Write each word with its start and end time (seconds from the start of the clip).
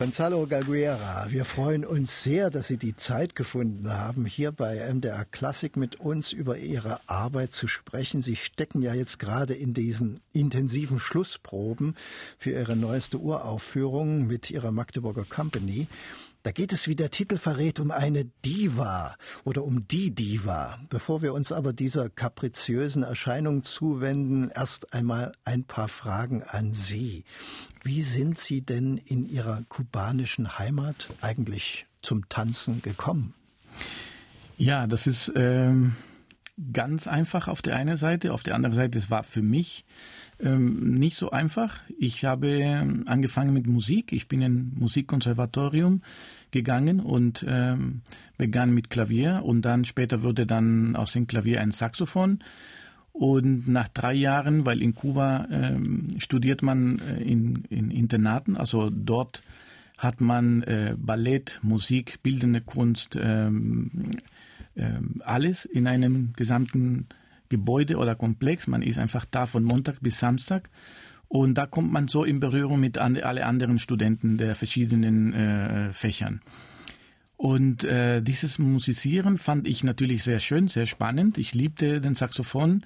Gonzalo 0.00 0.46
Galguera, 0.46 1.26
wir 1.30 1.44
freuen 1.44 1.84
uns 1.84 2.22
sehr, 2.22 2.50
dass 2.50 2.68
Sie 2.68 2.76
die 2.76 2.94
Zeit 2.94 3.34
gefunden 3.34 3.92
haben, 3.92 4.26
hier 4.26 4.52
bei 4.52 4.76
MDR 4.94 5.24
Klassik 5.24 5.76
mit 5.76 5.98
uns 5.98 6.32
über 6.32 6.56
Ihre 6.56 7.00
Arbeit 7.08 7.50
zu 7.50 7.66
sprechen. 7.66 8.22
Sie 8.22 8.36
stecken 8.36 8.80
ja 8.80 8.94
jetzt 8.94 9.18
gerade 9.18 9.54
in 9.54 9.74
diesen 9.74 10.20
intensiven 10.32 11.00
Schlussproben 11.00 11.96
für 12.38 12.52
Ihre 12.52 12.76
neueste 12.76 13.18
Uraufführung 13.18 14.28
mit 14.28 14.52
Ihrer 14.52 14.70
Magdeburger 14.70 15.24
Company. 15.24 15.88
Da 16.44 16.52
geht 16.52 16.72
es, 16.72 16.86
wie 16.86 16.94
der 16.94 17.10
Titel 17.10 17.36
verrät, 17.36 17.80
um 17.80 17.90
eine 17.90 18.24
Diva 18.44 19.16
oder 19.44 19.64
um 19.64 19.88
die 19.88 20.14
Diva. 20.14 20.78
Bevor 20.88 21.20
wir 21.20 21.34
uns 21.34 21.52
aber 21.52 21.72
dieser 21.72 22.08
kapriziösen 22.08 23.02
Erscheinung 23.02 23.64
zuwenden, 23.64 24.50
erst 24.54 24.94
einmal 24.94 25.32
ein 25.44 25.64
paar 25.64 25.88
Fragen 25.88 26.42
an 26.44 26.72
Sie. 26.72 27.24
Wie 27.82 28.02
sind 28.02 28.38
Sie 28.38 28.62
denn 28.62 28.98
in 28.98 29.28
Ihrer 29.28 29.62
kubanischen 29.68 30.58
Heimat 30.58 31.08
eigentlich 31.20 31.86
zum 32.02 32.28
Tanzen 32.28 32.82
gekommen? 32.82 33.34
Ja, 34.56 34.86
das 34.86 35.06
ist 35.06 35.32
ähm, 35.34 35.96
ganz 36.72 37.06
einfach 37.06 37.48
auf 37.48 37.62
der 37.62 37.76
einen 37.76 37.96
Seite. 37.96 38.32
Auf 38.32 38.42
der 38.42 38.54
anderen 38.54 38.74
Seite, 38.74 38.98
es 38.98 39.10
war 39.10 39.24
für 39.24 39.42
mich 39.42 39.84
ähm, 40.40 40.92
nicht 40.94 41.16
so 41.16 41.30
einfach. 41.30 41.80
Ich 41.98 42.24
habe 42.24 42.48
ähm, 42.48 43.04
angefangen 43.06 43.52
mit 43.52 43.66
Musik. 43.66 44.12
Ich 44.12 44.28
bin 44.28 44.42
in 44.42 44.72
Musikkonservatorium 44.76 46.02
gegangen 46.50 47.00
und 47.00 47.44
ähm, 47.48 48.02
begann 48.36 48.72
mit 48.72 48.90
Klavier 48.90 49.42
und 49.44 49.62
dann 49.62 49.84
später 49.84 50.22
wurde 50.22 50.46
dann 50.46 50.96
aus 50.96 51.12
dem 51.12 51.26
Klavier 51.26 51.60
ein 51.60 51.72
Saxophon. 51.72 52.40
Und 53.12 53.66
nach 53.66 53.88
drei 53.88 54.14
Jahren, 54.14 54.64
weil 54.64 54.80
in 54.80 54.94
Kuba 54.94 55.48
ähm, 55.50 56.08
studiert 56.18 56.62
man 56.62 57.00
äh, 57.00 57.20
in, 57.20 57.64
in 57.68 57.90
Internaten, 57.90 58.56
also 58.56 58.90
dort 58.90 59.42
hat 59.96 60.20
man 60.20 60.62
äh, 60.62 60.94
Ballett, 60.96 61.58
Musik, 61.62 62.22
bildende 62.22 62.60
Kunst, 62.60 63.18
ähm, 63.20 63.90
ähm, 64.76 65.20
alles 65.24 65.64
in 65.64 65.88
einem 65.88 66.32
gesamten 66.36 67.08
Gebäude 67.48 67.96
oder 67.96 68.14
Komplex. 68.14 68.66
Man 68.66 68.82
ist 68.82 68.98
einfach 68.98 69.24
da 69.24 69.46
von 69.46 69.64
Montag 69.64 70.00
bis 70.00 70.18
Samstag. 70.18 70.70
Und 71.28 71.56
da 71.56 71.66
kommt 71.66 71.92
man 71.92 72.08
so 72.08 72.24
in 72.24 72.40
Berührung 72.40 72.80
mit 72.80 72.96
an, 72.96 73.16
alle 73.18 73.44
anderen 73.44 73.78
Studenten 73.78 74.38
der 74.38 74.54
verschiedenen 74.54 75.34
äh, 75.34 75.92
Fächern. 75.92 76.40
Und 77.36 77.84
äh, 77.84 78.20
dieses 78.20 78.58
Musisieren 78.58 79.38
fand 79.38 79.68
ich 79.68 79.84
natürlich 79.84 80.24
sehr 80.24 80.40
schön, 80.40 80.66
sehr 80.68 80.86
spannend. 80.86 81.38
Ich 81.38 81.54
liebte 81.54 82.00
den 82.00 82.16
Saxophon, 82.16 82.84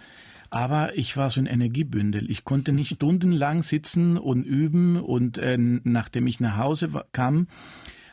aber 0.51 0.99
ich 0.99 1.17
war 1.17 1.31
so 1.31 1.41
ein 1.41 1.47
Energiebündel. 1.47 2.31
Ich 2.31 2.45
konnte 2.45 2.73
nicht 2.73 2.91
stundenlang 2.97 3.63
sitzen 3.63 4.19
und 4.19 4.45
üben 4.45 4.97
und 5.01 5.39
äh, 5.39 5.57
nachdem 5.59 6.27
ich 6.27 6.39
nach 6.39 6.59
Hause 6.59 6.91
kam, 7.13 7.47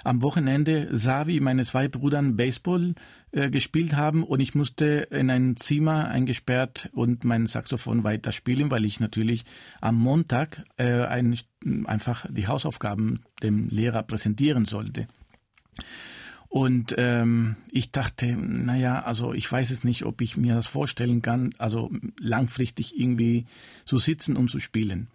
am 0.06 0.22
Wochenende 0.22 0.88
sah, 0.92 1.28
wie 1.28 1.42
meine 1.42 1.66
zwei 1.66 1.90
Brüder 1.90 2.22
Baseball 2.22 2.96
äh, 3.32 3.50
gespielt 3.50 3.96
haben 3.96 4.24
und 4.24 4.40
ich 4.40 4.56
musste 4.56 5.08
in 5.12 5.30
ein 5.30 5.56
Zimmer 5.56 6.08
eingesperrt 6.08 6.90
und 6.94 7.24
mein 7.24 7.48
Saxophon 7.48 8.04
weiterspielen, 8.04 8.72
weil 8.72 8.86
ich 8.86 9.00
natürlich 9.00 9.46
am 9.82 9.96
Montag 9.96 10.64
äh, 10.78 11.04
ein, 11.04 11.38
einfach 11.86 12.26
die 12.30 12.48
Hausaufgaben 12.48 13.22
dem 13.44 13.70
Lehrer 13.70 14.04
präsentieren 14.04 14.66
sollte. 14.66 15.08
Und 16.48 16.96
ähm, 16.98 17.58
ich 17.72 17.92
dachte, 17.92 18.36
naja, 18.36 19.04
also 19.04 19.34
ich 19.34 19.50
weiß 19.50 19.70
es 19.70 19.84
nicht, 19.84 20.04
ob 20.04 20.22
ich 20.22 20.36
mir 20.36 20.56
das 20.56 20.66
vorstellen 20.66 21.22
kann, 21.22 21.52
also 21.60 21.92
langfristig 22.20 23.00
irgendwie 23.00 23.46
zu 23.86 24.00
sitzen 24.00 24.36
und 24.36 24.50
zu 24.50 24.60
spielen. 24.60 25.08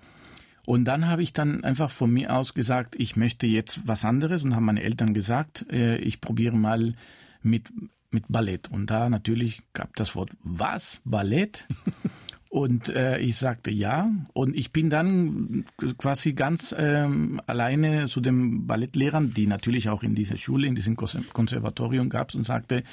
Und 0.64 0.84
dann 0.84 1.08
habe 1.08 1.22
ich 1.24 1.32
dann 1.32 1.64
einfach 1.64 1.90
von 1.90 2.12
mir 2.12 2.34
aus 2.34 2.54
gesagt, 2.54 2.94
ich 2.96 3.16
möchte 3.16 3.48
jetzt 3.48 3.80
was 3.86 4.04
anderes 4.04 4.44
und 4.44 4.54
haben 4.54 4.64
meine 4.64 4.82
Eltern 4.82 5.12
gesagt, 5.12 5.66
äh, 5.70 5.96
ich 5.96 6.20
probiere 6.20 6.56
mal 6.56 6.94
mit, 7.42 7.70
mit 8.14 8.24
Ballett. 8.28 8.70
Und 8.70 8.90
da 8.90 9.10
natürlich 9.10 9.60
gab 9.74 9.94
das 9.96 10.14
Wort, 10.16 10.30
was? 10.42 11.00
Ballett? 11.04 11.66
Und 12.54 12.88
äh, 12.88 13.18
ich 13.18 13.36
sagte 13.36 13.72
ja. 13.72 14.12
Und 14.32 14.56
ich 14.56 14.70
bin 14.70 14.88
dann 14.88 15.64
quasi 15.98 16.34
ganz 16.34 16.72
ähm, 16.78 17.40
alleine 17.48 18.06
zu 18.06 18.20
den 18.20 18.68
Ballettlehrern, 18.68 19.34
die 19.34 19.48
natürlich 19.48 19.88
auch 19.88 20.04
in 20.04 20.14
dieser 20.14 20.36
Schule, 20.36 20.68
in 20.68 20.76
diesem 20.76 20.94
Konservatorium 20.94 22.10
gab 22.10 22.32
und 22.32 22.46
sagte, 22.46 22.84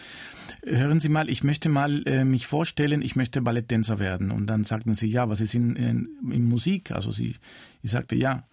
hören 0.64 1.00
Sie 1.00 1.10
mal, 1.10 1.30
ich 1.30 1.44
möchte 1.44 1.70
mal 1.70 2.02
äh, 2.08 2.26
mich 2.26 2.48
vorstellen, 2.48 3.04
ich 3.04 3.16
möchte 3.16 3.44
Balletttänzer 3.44 4.00
werden. 4.00 4.32
Und 4.32 4.48
dann 4.48 4.64
sagten 4.64 4.96
sie, 4.96 5.12
ja, 5.12 5.30
was 5.30 5.42
ist 5.42 5.54
in, 5.54 5.76
in, 5.76 6.10
in 6.32 6.46
Musik? 6.46 6.90
Also 6.90 7.12
sie, 7.12 7.36
ich 7.84 7.92
sagte, 7.92 8.16
ja, 8.16 8.48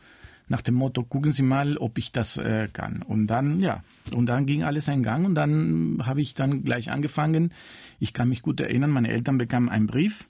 nach 0.49 0.63
dem 0.63 0.75
Motto, 0.75 1.03
gucken 1.05 1.33
Sie 1.33 1.43
mal, 1.43 1.77
ob 1.77 1.99
ich 1.99 2.13
das 2.13 2.37
äh, 2.37 2.69
kann. 2.73 3.03
Und 3.03 3.27
dann, 3.27 3.61
ja, 3.61 3.83
und 4.15 4.27
dann 4.27 4.47
ging 4.47 4.65
alles 4.65 4.89
ein 4.89 5.03
Gang 5.03 5.27
und 5.27 5.35
dann 5.35 6.03
habe 6.05 6.21
ich 6.21 6.35
dann 6.35 6.65
gleich 6.65 6.91
angefangen. 6.91 7.53
Ich 7.99 8.13
kann 8.13 8.29
mich 8.29 8.43
gut 8.43 8.61
erinnern, 8.61 8.91
meine 8.91 9.09
Eltern 9.09 9.39
bekamen 9.39 9.69
einen 9.69 9.87
Brief 9.87 10.29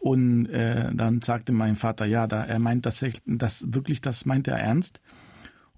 und 0.00 0.46
äh, 0.46 0.94
dann 0.94 1.22
sagte 1.22 1.52
mein 1.52 1.76
Vater, 1.76 2.06
ja, 2.06 2.26
da, 2.26 2.44
er 2.44 2.58
meint 2.58 2.84
tatsächlich, 2.84 3.22
das 3.26 3.64
wirklich, 3.68 4.00
das 4.00 4.24
meint 4.24 4.48
er 4.48 4.58
ernst. 4.58 5.00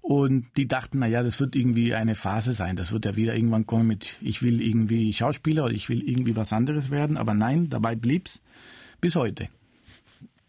Und 0.01 0.47
die 0.57 0.67
dachten, 0.67 0.99
na 0.99 1.07
ja, 1.07 1.21
das 1.21 1.39
wird 1.39 1.55
irgendwie 1.55 1.93
eine 1.93 2.15
Phase 2.15 2.53
sein. 2.53 2.75
Das 2.75 2.91
wird 2.91 3.05
ja 3.05 3.15
wieder 3.15 3.35
irgendwann 3.35 3.67
kommen 3.67 3.85
mit, 3.85 4.17
ich 4.19 4.41
will 4.41 4.59
irgendwie 4.59 5.13
Schauspieler 5.13 5.65
oder 5.65 5.73
ich 5.73 5.89
will 5.89 6.01
irgendwie 6.01 6.35
was 6.35 6.53
anderes 6.53 6.89
werden. 6.89 7.17
Aber 7.17 7.35
nein, 7.35 7.69
dabei 7.69 7.95
blieb's 7.95 8.41
bis 8.99 9.15
heute. 9.15 9.47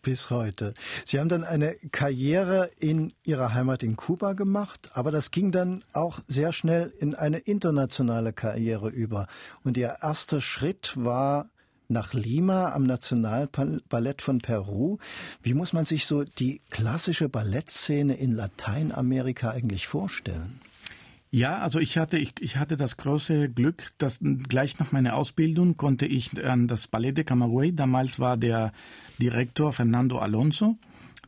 Bis 0.02 0.30
heute. 0.30 0.74
Sie 1.04 1.20
haben 1.20 1.28
dann 1.28 1.44
eine 1.44 1.76
Karriere 1.92 2.70
in 2.80 3.12
Ihrer 3.22 3.54
Heimat 3.54 3.84
in 3.84 3.94
Kuba 3.94 4.32
gemacht, 4.32 4.90
aber 4.94 5.12
das 5.12 5.30
ging 5.30 5.52
dann 5.52 5.84
auch 5.92 6.18
sehr 6.26 6.52
schnell 6.52 6.92
in 6.98 7.14
eine 7.14 7.38
internationale 7.38 8.32
Karriere 8.32 8.88
über. 8.88 9.28
Und 9.62 9.76
Ihr 9.76 9.98
erster 10.02 10.40
Schritt 10.40 10.94
war 10.96 11.50
nach 11.86 12.14
Lima 12.14 12.72
am 12.72 12.84
Nationalballett 12.84 14.22
von 14.22 14.38
Peru. 14.40 14.98
Wie 15.40 15.54
muss 15.54 15.72
man 15.72 15.84
sich 15.84 16.06
so 16.06 16.24
die 16.24 16.62
klassische 16.70 17.28
Ballettszene 17.28 18.14
in 18.14 18.32
Lateinamerika 18.32 19.50
eigentlich 19.50 19.86
vorstellen? 19.86 20.60
Ja, 21.34 21.60
also 21.60 21.78
ich 21.78 21.96
hatte 21.96 22.18
ich, 22.18 22.34
ich 22.40 22.58
hatte 22.58 22.76
das 22.76 22.98
große 22.98 23.48
Glück, 23.48 23.90
dass 23.96 24.20
gleich 24.20 24.78
nach 24.78 24.92
meiner 24.92 25.16
Ausbildung 25.16 25.78
konnte 25.78 26.04
ich 26.04 26.44
an 26.44 26.68
das 26.68 26.88
Ballet 26.88 27.16
de 27.16 27.24
Camagüey. 27.24 27.74
Damals 27.74 28.18
war 28.18 28.36
der 28.36 28.70
Direktor 29.18 29.72
Fernando 29.72 30.18
Alonso. 30.18 30.76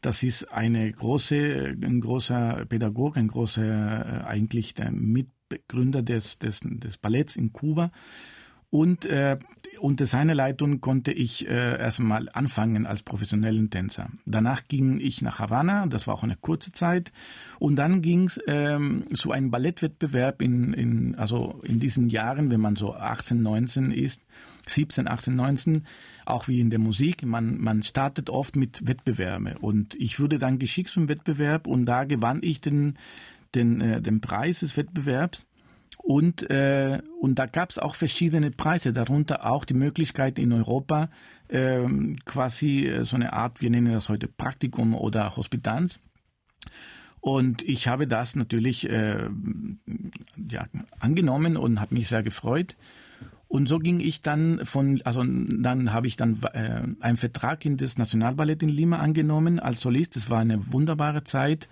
Das 0.03 0.23
ist 0.23 0.53
eine 0.53 0.93
große, 0.93 1.79
ein 1.83 2.03
großer 2.03 2.67
Pädagog, 2.67 3.17
ein 3.17 3.29
großer 3.29 3.63
äh, 3.63 4.25
eigentlich 4.27 4.75
der 4.75 4.91
Mitbegründer 4.91 6.03
des, 6.03 6.39
des, 6.39 6.61
des 6.63 6.99
Balletts 6.99 7.37
in 7.37 7.55
Kuba. 7.55 7.91
Und 8.69 9.07
äh, 9.07 9.39
unter 9.81 10.07
seiner 10.07 10.35
Leitung 10.35 10.81
konnte 10.81 11.13
ich 11.13 11.49
äh, 11.49 11.79
erstmal 11.79 12.29
anfangen 12.33 12.87
als 12.87 13.03
professionellen 13.03 13.71
Tänzer. 13.71 14.09
Danach 14.27 14.69
ging 14.69 15.01
ich 15.01 15.23
nach 15.23 15.39
Havanna, 15.39 15.87
das 15.87 16.07
war 16.07 16.15
auch 16.15 16.23
eine 16.23 16.37
kurze 16.37 16.73
Zeit. 16.73 17.13
Und 17.59 17.77
dann 17.77 18.03
ging 18.03 18.27
es 18.27 18.41
ähm, 18.47 19.05
zu 19.15 19.33
einem 19.33 19.51
Ballettwettbewerb 19.51 20.43
in, 20.43 20.73
in, 20.73 21.15
also 21.17 21.61
in 21.65 21.81
diesen 21.81 22.09
Jahren, 22.09 22.51
wenn 22.51 22.61
man 22.61 22.77
so 22.77 22.95
18, 22.95 23.43
19 23.43 23.91
ist, 23.91 24.21
17, 24.67 25.09
18, 25.09 25.37
19, 25.37 25.87
auch 26.25 26.49
wie 26.49 26.61
in 26.61 26.71
der 26.71 26.79
Musik, 26.79 27.25
man, 27.25 27.59
man 27.61 27.83
startet 27.83 28.31
oft 28.31 28.57
mit 28.57 28.87
Wettbewerbe. 28.87 29.57
Und 29.61 29.95
ich 29.97 30.21
wurde 30.21 30.39
dann 30.39 30.59
geschickt 30.59 30.91
zum 30.91 31.09
Wettbewerb 31.09 31.67
und 31.67 31.87
da 31.87 32.05
gewann 32.05 32.41
ich 32.43 32.61
den, 32.61 32.97
den, 33.55 33.81
äh, 33.81 34.01
den 34.01 34.21
Preis 34.21 34.61
des 34.61 34.77
Wettbewerbs. 34.77 35.47
Und, 36.07 36.51
äh, 36.51 37.01
und 37.19 37.39
da 37.39 37.47
gab 37.47 37.71
es 37.71 37.79
auch 37.79 37.95
verschiedene 37.95 38.51
Preise, 38.51 38.93
darunter 38.93 39.51
auch 39.51 39.65
die 39.65 39.73
Möglichkeit 39.73 40.39
in 40.39 40.53
Europa 40.53 41.09
ähm, 41.49 42.19
quasi 42.27 42.87
äh, 42.87 43.05
so 43.07 43.17
eine 43.17 43.33
Art, 43.33 43.63
wir 43.63 43.71
nennen 43.71 43.91
das 43.91 44.11
heute 44.11 44.29
Praktikum 44.29 44.95
oder 44.95 45.35
Hospitanz. 45.35 46.01
Und 47.21 47.63
ich 47.63 47.89
habe 47.89 48.07
das 48.07 48.37
natürlich 48.37 48.87
äh, 48.91 49.31
ja, 50.51 50.67
angenommen 51.01 51.57
und 51.57 51.81
habe 51.81 51.95
mich 51.95 52.09
sehr 52.09 52.23
gefreut. 52.23 52.77
Und 53.49 53.67
so 53.67 53.79
ging 53.79 53.99
ich 53.99 54.21
dann 54.21 54.61
von, 54.65 55.01
also 55.05 55.25
dann 55.25 55.95
habe 55.95 56.07
ich 56.07 56.17
dann 56.17 56.39
äh, 56.53 56.83
einen 57.01 57.17
Vertrag 57.17 57.65
in 57.65 57.79
das 57.79 57.97
Nationalballett 57.97 58.63
in 58.63 58.69
Lima 58.69 58.99
angenommen 58.99 59.59
als 59.59 59.81
Solist. 59.81 60.17
Das 60.17 60.29
war 60.29 60.41
eine 60.41 60.71
wunderbare 60.71 61.25
Zeit 61.25 61.71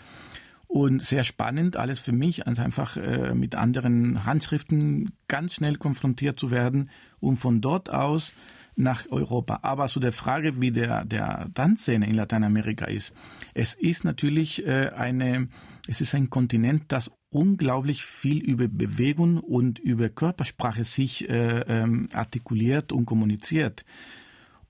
und 0.73 1.05
sehr 1.05 1.23
spannend, 1.23 1.77
alles 1.77 2.01
für 2.01 2.13
mich, 2.13 2.47
also 2.47 2.63
einfach 2.63 2.97
äh, 2.97 3.35
mit 3.35 3.55
anderen 3.55 4.25
Handschriften 4.25 5.13
ganz 5.29 5.53
schnell 5.53 5.77
konfrontiert 5.77 6.41
zu 6.41 6.51
werden 6.51 6.89
und 7.21 7.37
von 7.37 7.61
dort 7.61 7.91
aus 7.91 8.33
nach 8.75 9.05
Europa. 9.11 9.59
Aber 9.61 9.89
zu 9.89 10.01
der 10.01 10.13
Frage, 10.13 10.63
wie 10.63 10.71
der, 10.71 11.05
der 11.05 11.51
Tanzszene 11.53 12.07
in 12.07 12.15
Lateinamerika 12.15 12.87
ist. 12.87 13.13
Es 13.53 13.75
ist 13.75 14.05
natürlich 14.05 14.67
äh, 14.67 14.93
eine, 14.97 15.49
es 15.89 16.01
ist 16.01 16.15
ein 16.15 16.31
Kontinent, 16.31 16.85
das 16.89 17.11
unglaublich 17.29 18.03
viel 18.03 18.39
über 18.39 18.67
Bewegung 18.67 19.41
und 19.41 19.79
über 19.79 20.09
Körpersprache 20.09 20.87
sich 20.87 21.29
äh, 21.29 21.61
ähm, 21.69 22.09
artikuliert 22.15 22.93
und 22.93 23.05
kommuniziert. 23.05 23.85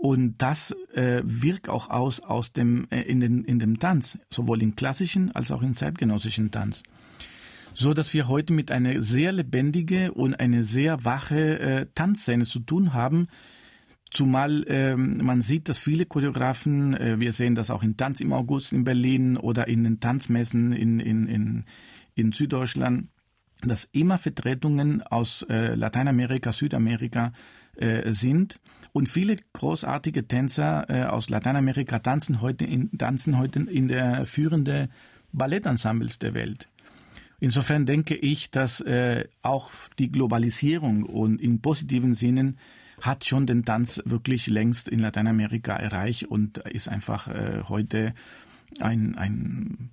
Und 0.03 0.39
das 0.39 0.75
äh, 0.95 1.23
wirkt 1.25 1.69
auch 1.69 1.89
aus, 1.89 2.19
aus 2.19 2.53
dem, 2.53 2.89
äh, 2.91 3.03
in, 3.03 3.21
den, 3.21 3.45
in 3.45 3.61
dem 3.61 3.79
Tanz, 3.79 4.19
sowohl 4.31 4.61
im 4.61 4.75
klassischen 4.75 5.31
als 5.31 5.53
auch 5.53 5.63
im 5.63 5.77
zeitgenössischen 5.77 6.51
Tanz. 6.51 6.83
so 7.75 7.95
dass 7.95 8.13
wir 8.13 8.27
heute 8.27 8.53
mit 8.53 8.73
einer 8.73 9.01
sehr 9.01 9.31
lebendige 9.31 10.11
und 10.13 10.35
eine 10.41 10.65
sehr 10.65 11.05
wache 11.05 11.61
äh, 11.61 11.87
Tanzszene 11.95 12.47
zu 12.47 12.59
tun 12.59 12.95
haben. 12.95 13.29
Zumal 14.11 14.65
ähm, 14.67 15.21
man 15.23 15.41
sieht, 15.41 15.69
dass 15.69 15.79
viele 15.79 16.05
Choreografen, 16.05 16.95
äh, 16.95 17.21
wir 17.21 17.33
sehen 17.33 17.55
das 17.55 17.71
auch 17.71 17.85
in 17.85 17.97
Tanz 17.97 18.21
im 18.21 18.33
August 18.33 18.73
in 18.73 18.83
Berlin 18.83 19.37
oder 19.37 19.69
in 19.69 19.85
den 19.85 20.01
Tanzmessen 20.01 20.73
in, 20.73 20.99
in, 20.99 21.29
in, 21.29 21.65
in 22.17 22.33
Süddeutschland, 22.33 23.07
dass 23.61 23.89
immer 23.93 24.19
Vertretungen 24.19 25.01
aus 25.03 25.47
äh, 25.49 25.77
Lateinamerika, 25.77 26.53
Südamerika 26.53 27.33
äh, 27.77 28.13
sind. 28.13 28.59
Und 28.93 29.09
viele 29.09 29.37
großartige 29.55 30.29
Tänzer 30.29 30.87
äh, 30.91 31.05
aus 31.05 31.31
Lateinamerika 31.31 31.99
tanzen 31.99 32.41
heute 32.41 32.65
in, 32.65 32.91
tanzen 32.99 33.39
heute 33.39 33.61
in 33.61 33.89
der 33.89 34.27
führenden 34.27 34.89
Ballettensembles 35.33 36.19
der 36.19 36.35
Welt. 36.35 36.69
Insofern 37.41 37.87
denke 37.87 38.15
ich, 38.15 38.51
dass 38.51 38.81
äh, 38.81 39.25
auch 39.43 39.73
die 39.99 40.13
Globalisierung 40.13 41.03
und 41.03 41.41
in 41.41 41.61
positiven 41.61 42.15
Sinnen 42.15 42.59
hat 43.01 43.25
schon 43.25 43.47
den 43.47 43.65
Tanz 43.65 44.01
wirklich 44.05 44.47
längst 44.47 44.89
in 44.89 45.01
Lateinamerika 45.01 45.75
erreicht 45.75 46.25
und 46.25 46.59
ist 46.59 46.89
einfach 46.89 47.27
äh, 47.27 47.63
heute 47.69 48.15
ein, 48.79 49.17
ein, 49.17 49.91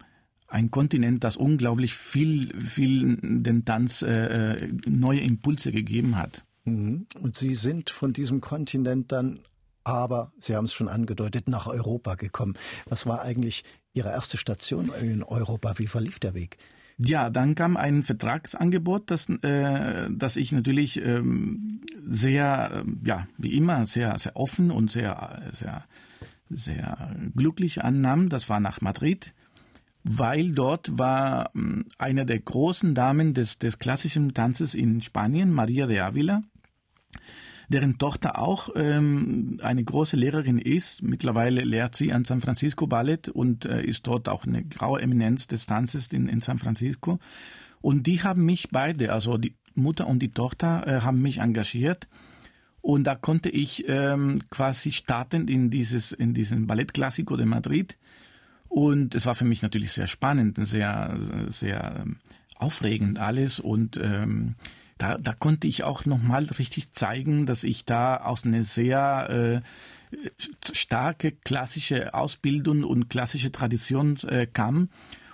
ein 0.48 0.70
Kontinent, 0.70 1.24
das 1.24 1.38
unglaublich 1.38 1.94
viel, 1.96 2.54
viel 2.60 3.18
den 3.22 3.66
Tanz 3.66 4.02
äh, 4.02 4.56
äh 4.56 4.72
neue 4.86 5.22
Impulse 5.22 5.72
gegeben 5.72 6.18
hat. 6.18 6.44
Mhm. 6.69 7.07
Und 7.21 7.36
Sie 7.36 7.56
sind 7.56 7.89
von 7.89 8.13
diesem 8.13 8.42
Kontinent 8.42 9.12
dann 9.12 9.39
aber, 9.83 10.31
Sie 10.39 10.56
haben 10.56 10.66
es 10.66 10.74
schon 10.74 10.88
angedeutet, 10.88 11.48
nach 11.48 11.68
Europa 11.68 12.16
gekommen. 12.16 12.56
Was 12.88 13.06
war 13.06 13.21
eigentlich 13.21 13.63
Ihre 13.94 14.10
erste 14.10 14.38
Station 14.38 14.92
in 15.01 15.24
Europa? 15.24 15.77
Wie 15.77 15.88
verlief 15.88 16.19
der 16.19 16.33
Weg? 16.33 16.57
Ja, 17.01 17.30
dann 17.30 17.56
kam 17.56 17.77
ein 17.77 18.04
Vertragsangebot, 18.04 19.10
das, 19.10 19.30
äh, 19.30 20.10
das 20.12 20.36
ich 20.36 20.51
natürlich 20.51 21.01
ähm, 21.01 21.81
sehr, 22.06 22.83
äh, 22.86 23.07
ja, 23.07 23.27
wie 23.38 23.56
immer, 23.56 23.86
sehr, 23.86 24.19
sehr 24.19 24.36
offen 24.36 24.69
und 24.69 24.92
sehr, 24.92 25.42
sehr, 25.54 25.86
sehr 26.50 27.16
glücklich 27.36 27.83
annahm. 27.86 28.27
Das 28.27 28.50
war 28.50 28.60
nach 28.60 28.81
Madrid, 28.81 29.33
weil 30.04 30.51
dort 30.51 30.98
war 30.98 31.51
äh, 31.56 31.83
eine 31.98 32.25
der 32.25 32.39
großen 32.39 32.94
Damen 32.94 33.33
des, 33.33 33.60
des 33.60 33.80
klassischen 33.80 34.33
Tanzes 34.33 34.74
in 34.75 35.01
Spanien, 35.01 35.54
Maria 35.54 35.88
de 35.88 36.00
Ávila, 36.00 36.44
deren 37.69 38.00
Tochter 38.00 38.39
auch 38.39 38.69
ähm, 38.75 39.59
eine 39.61 39.83
große 39.83 40.17
Lehrerin 40.17 40.57
ist. 40.57 41.03
Mittlerweile 41.03 41.63
lehrt 41.63 41.95
sie 41.95 42.11
an 42.11 42.25
San 42.25 42.41
Francisco 42.41 42.88
Ballet 42.88 43.29
und 43.29 43.65
äh, 43.65 43.83
ist 43.83 44.07
dort 44.07 44.27
auch 44.27 44.45
eine 44.45 44.63
graue 44.63 45.01
Eminenz 45.01 45.47
des 45.47 45.67
Tanzes 45.67 46.07
in, 46.07 46.27
in 46.27 46.41
San 46.41 46.57
Francisco. 46.57 47.19
Und 47.79 48.07
die 48.07 48.23
haben 48.23 48.44
mich 48.44 48.69
beide, 48.71 49.13
also 49.13 49.38
die 49.38 49.56
Mutter 49.75 50.07
und 50.07 50.19
die 50.19 50.31
Tochter, 50.31 50.85
äh, 50.88 51.01
haben 51.01 51.21
mich 51.21 51.38
engagiert. 51.38 52.07
Und 52.81 53.03
da 53.06 53.15
konnte 53.15 53.50
ich 53.50 53.88
ähm, 53.88 54.41
quasi 54.50 54.91
starten 54.91 55.47
in 55.47 55.69
dieses 55.69 56.11
in 56.11 56.33
diesen 56.33 56.65
Ballettklassiko 56.65 57.38
de 57.38 57.45
Madrid. 57.45 57.97
Und 58.67 59.15
es 59.15 59.25
war 59.25 59.35
für 59.35 59.45
mich 59.45 59.61
natürlich 59.61 59.91
sehr 59.91 60.07
spannend, 60.07 60.57
sehr 60.65 61.17
sehr 61.50 62.01
ähm, 62.01 62.17
aufregend 62.56 63.19
alles 63.19 63.59
und 63.59 63.97
ähm, 64.01 64.56
da, 65.00 65.18
da 65.18 65.34
konnte 65.34 65.68
ich 65.68 65.84
auch 65.84 66.06
nochmal 66.06 66.44
richtig 66.44 66.94
zeigen, 66.94 67.46
dass 67.46 67.63
ich 67.63 67.86
da 67.86 68.18
aus 68.18 68.44
einer 68.44 68.63
sehr 68.63 69.63
äh, 70.12 70.30
starke 70.74 71.31
klassische 71.31 72.13
Ausbildung 72.13 72.84
und 72.84 73.10
klassische 73.10 73.51
Tradition 73.51 74.18
äh, 74.28 74.46
kam. 74.46 74.90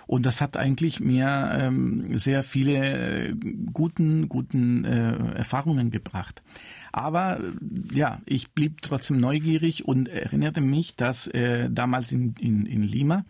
Und 0.06 0.24
das 0.24 0.40
hat 0.40 0.56
eigentlich 0.56 1.00
mir 1.00 1.50
ähm, 1.52 2.16
sehr 2.16 2.44
viele 2.44 3.30
äh, 3.30 3.34
guten, 3.72 4.28
guten 4.28 4.84
äh, 4.84 5.34
Erfahrungen 5.34 5.90
gebracht. 5.90 6.44
Aber 6.92 7.40
ja, 7.92 8.20
ich 8.24 8.52
blieb 8.52 8.82
trotzdem 8.82 9.18
neugierig 9.18 9.84
und 9.84 10.08
erinnerte 10.08 10.60
mich, 10.60 10.94
dass 10.94 11.26
äh, 11.26 11.68
damals 11.70 12.12
in, 12.12 12.36
in, 12.38 12.66
in 12.66 12.84
Lima 12.84 13.24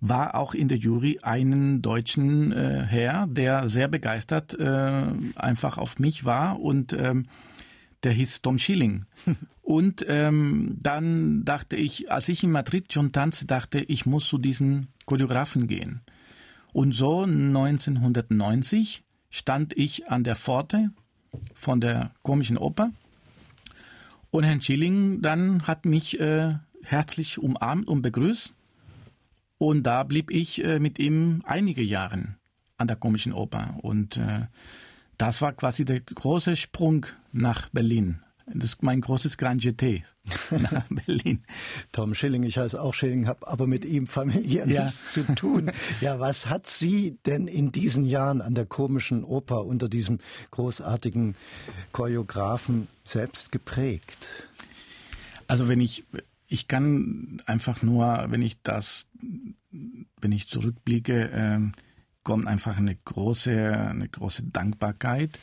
war 0.00 0.36
auch 0.36 0.54
in 0.54 0.68
der 0.68 0.78
Jury 0.78 1.18
einen 1.22 1.82
deutschen 1.82 2.52
äh, 2.52 2.84
Herr, 2.86 3.26
der 3.26 3.68
sehr 3.68 3.88
begeistert 3.88 4.54
äh, 4.58 5.12
einfach 5.34 5.78
auf 5.78 5.98
mich 5.98 6.24
war 6.24 6.60
und 6.60 6.92
ähm, 6.92 7.26
der 8.04 8.12
hieß 8.12 8.42
Tom 8.42 8.58
Schilling. 8.58 9.06
und 9.62 10.04
ähm, 10.08 10.76
dann 10.80 11.44
dachte 11.44 11.76
ich, 11.76 12.12
als 12.12 12.28
ich 12.28 12.44
in 12.44 12.52
Madrid 12.52 12.92
schon 12.92 13.12
tanzte, 13.12 13.46
dachte 13.46 13.80
ich, 13.80 14.06
muss 14.06 14.28
zu 14.28 14.38
diesen 14.38 14.88
Choreografen 15.04 15.66
gehen. 15.66 16.02
Und 16.72 16.92
so 16.92 17.22
1990 17.22 19.02
stand 19.30 19.76
ich 19.76 20.08
an 20.08 20.22
der 20.22 20.36
Pforte 20.36 20.90
von 21.54 21.80
der 21.80 22.12
komischen 22.22 22.56
Oper 22.56 22.92
und 24.30 24.44
Herrn 24.44 24.60
Schilling 24.60 25.22
dann 25.22 25.66
hat 25.66 25.86
mich 25.86 26.20
äh, 26.20 26.54
herzlich 26.82 27.38
umarmt 27.38 27.88
und 27.88 28.02
begrüßt 28.02 28.54
und 29.58 29.82
da 29.82 30.04
blieb 30.04 30.30
ich 30.30 30.64
äh, 30.64 30.78
mit 30.78 30.98
ihm 30.98 31.42
einige 31.44 31.82
Jahre 31.82 32.36
an 32.76 32.86
der 32.86 32.96
Komischen 32.96 33.32
Oper. 33.32 33.78
Und 33.82 34.16
äh, 34.16 34.46
das 35.18 35.42
war 35.42 35.52
quasi 35.52 35.84
der 35.84 36.00
große 36.00 36.56
Sprung 36.56 37.06
nach 37.32 37.68
Berlin. 37.70 38.20
Das 38.54 38.70
ist 38.70 38.82
mein 38.82 39.02
großes 39.02 39.36
Grand 39.36 39.62
Jeté 39.62 40.04
nach 40.50 40.84
Berlin. 40.88 41.42
Tom 41.92 42.14
Schilling, 42.14 42.44
ich 42.44 42.56
heiße 42.56 42.80
auch 42.80 42.94
Schilling, 42.94 43.26
habe 43.26 43.46
aber 43.46 43.66
mit 43.66 43.84
ihm 43.84 44.06
familiär 44.06 44.66
ja. 44.66 44.84
nichts 44.84 45.12
zu 45.12 45.22
tun. 45.34 45.70
Ja, 46.00 46.20
was 46.20 46.46
hat 46.46 46.66
Sie 46.66 47.18
denn 47.26 47.46
in 47.46 47.72
diesen 47.72 48.06
Jahren 48.06 48.40
an 48.40 48.54
der 48.54 48.64
Komischen 48.64 49.24
Oper 49.24 49.66
unter 49.66 49.88
diesem 49.88 50.20
großartigen 50.52 51.34
Choreografen 51.92 52.88
selbst 53.04 53.52
geprägt? 53.52 54.28
Also 55.46 55.68
wenn 55.68 55.80
ich 55.80 56.04
ich 56.48 56.66
kann 56.66 57.42
einfach 57.46 57.82
nur, 57.82 58.26
wenn 58.30 58.40
ich 58.42 58.62
das, 58.62 59.06
wenn 60.20 60.32
ich 60.32 60.48
zurückblicke, 60.48 61.30
äh, 61.30 61.60
kommt 62.22 62.46
einfach 62.46 62.76
eine 62.76 62.94
große, 62.94 63.72
eine 63.72 64.08
große 64.08 64.44
Dankbarkeit, 64.44 65.38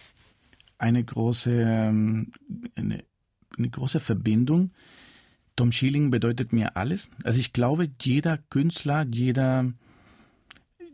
eine 0.78 1.04
große, 1.04 1.52
ähm, 1.52 2.32
eine, 2.76 3.04
eine 3.58 3.70
große 3.70 4.00
Verbindung. 4.00 4.72
Tom 5.56 5.72
Schilling 5.72 6.12
bedeutet 6.12 6.54
mir 6.54 6.76
alles. 6.76 7.10
Also 7.24 7.40
ich 7.40 7.54
glaube, 7.54 7.90
jeder 8.02 8.38
Künstler, 8.50 9.08
jeder, 9.10 9.72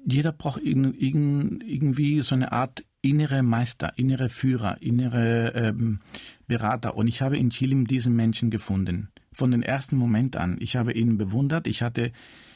jeder 0.06 0.31
braucht 0.31 0.62
irgendwie 0.63 2.22
so 2.22 2.36
eine 2.36 2.51
Art 2.51 2.86
innere 3.01 3.42
Meister, 3.42 3.94
innere 3.98 4.29
Führer, 4.29 4.82
innere 4.82 5.53
ähm, 5.55 6.00
Berater. 6.48 6.96
Und 6.96 7.08
ich 7.08 7.22
habe 7.22 7.38
in 7.38 7.51
Schilling 7.51 7.86
diesen 7.86 8.15
Menschen 8.15 8.51
gefunden 8.51 9.10
von 9.34 9.51
den 9.51 9.63
ersten 9.63 9.98
Moment 9.98 10.36
an. 10.36 10.58
Ich 10.60 10.75
habe 10.75 10.94
ihn 10.94 11.17
bewundert. 11.17 11.67
Ich 11.67 11.82
hatte, 11.82 12.12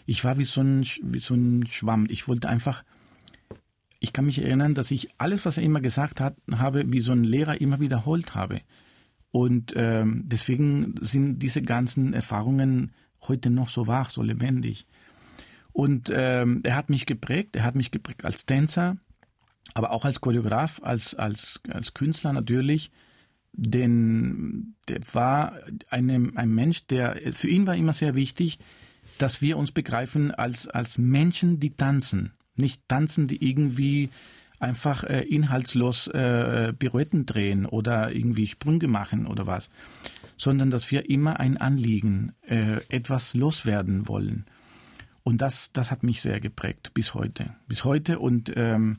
ich 0.06 0.24
war 0.24 0.38
wie 0.38 0.46
so 0.46 0.62
ein, 0.62 0.86
wie 1.04 1.20
so 1.20 1.34
ein 1.34 1.66
Schwamm. 1.68 2.08
Ich 2.10 2.28
wollte 2.28 2.50
einfach, 2.50 2.84
ich 4.00 4.14
kann 4.14 4.26
mich 4.26 4.40
erinnern, 4.40 4.76
dass 4.76 4.92
ich 4.92 5.10
alles, 5.18 5.46
was 5.46 5.58
er 5.58 5.64
immer 5.64 5.82
gesagt 5.82 6.20
hat, 6.22 6.36
habe, 6.52 6.84
wie 6.88 7.02
so 7.02 7.12
ein 7.12 7.24
Lehrer 7.24 7.60
immer 7.60 7.80
wiederholt 7.80 8.36
habe. 8.36 8.62
Und 9.32 9.74
ähm, 9.76 10.24
deswegen 10.28 10.96
sind 11.02 11.40
diese 11.40 11.62
ganzen 11.62 12.14
Erfahrungen 12.14 12.92
heute 13.28 13.50
noch 13.50 13.70
so 13.70 13.88
wach, 13.88 14.10
so 14.10 14.22
lebendig. 14.22 14.86
Und 15.72 16.10
ähm, 16.14 16.62
er 16.64 16.76
hat 16.76 16.90
mich 16.90 17.06
geprägt. 17.06 17.56
Er 17.56 17.64
hat 17.64 17.76
mich 17.76 17.92
geprägt 17.92 18.24
als 18.24 18.46
Tänzer, 18.46 18.98
aber 19.74 19.92
auch 19.92 20.06
als 20.06 20.22
Choreograf, 20.22 20.80
als 20.84 21.16
als 21.16 21.60
als 21.68 21.94
Künstler 21.94 22.32
natürlich 22.32 22.92
denn 23.58 24.76
der 24.88 25.00
war 25.14 25.54
eine, 25.90 26.32
ein 26.36 26.54
Mensch, 26.54 26.88
der 26.88 27.20
für 27.32 27.48
ihn 27.48 27.66
war 27.68 27.76
immer 27.76 27.94
sehr 27.94 28.16
wichtig, 28.16 28.60
dass 29.18 29.42
wir 29.42 29.58
uns 29.58 29.72
begreifen 29.72 30.32
als 30.32 30.68
als 30.68 30.98
Menschen, 30.98 31.60
die 31.60 31.72
tanzen, 31.72 32.34
nicht 32.56 32.88
tanzen, 32.88 33.28
die 33.28 33.48
irgendwie 33.48 34.10
einfach 34.60 35.04
äh, 35.04 35.22
inhaltslos 35.22 36.08
äh, 36.08 36.74
Pirouetten 36.74 37.26
drehen 37.26 37.66
oder 37.66 38.12
irgendwie 38.12 38.48
Sprünge 38.48 38.88
machen 38.88 39.28
oder 39.28 39.46
was, 39.48 39.70
sondern 40.38 40.72
dass 40.72 40.90
wir 40.92 41.10
immer 41.10 41.40
ein 41.40 41.58
Anliegen, 41.58 42.34
äh, 42.42 42.82
etwas 42.90 43.34
loswerden 43.34 44.08
wollen. 44.08 44.46
Und 45.24 45.42
das, 45.42 45.72
das 45.74 45.92
hat 45.92 46.04
mich 46.04 46.22
sehr 46.22 46.40
geprägt 46.40 46.94
bis 46.94 47.14
heute, 47.14 47.56
bis 47.68 47.84
heute 47.84 48.20
und 48.20 48.52
ähm, 48.56 48.98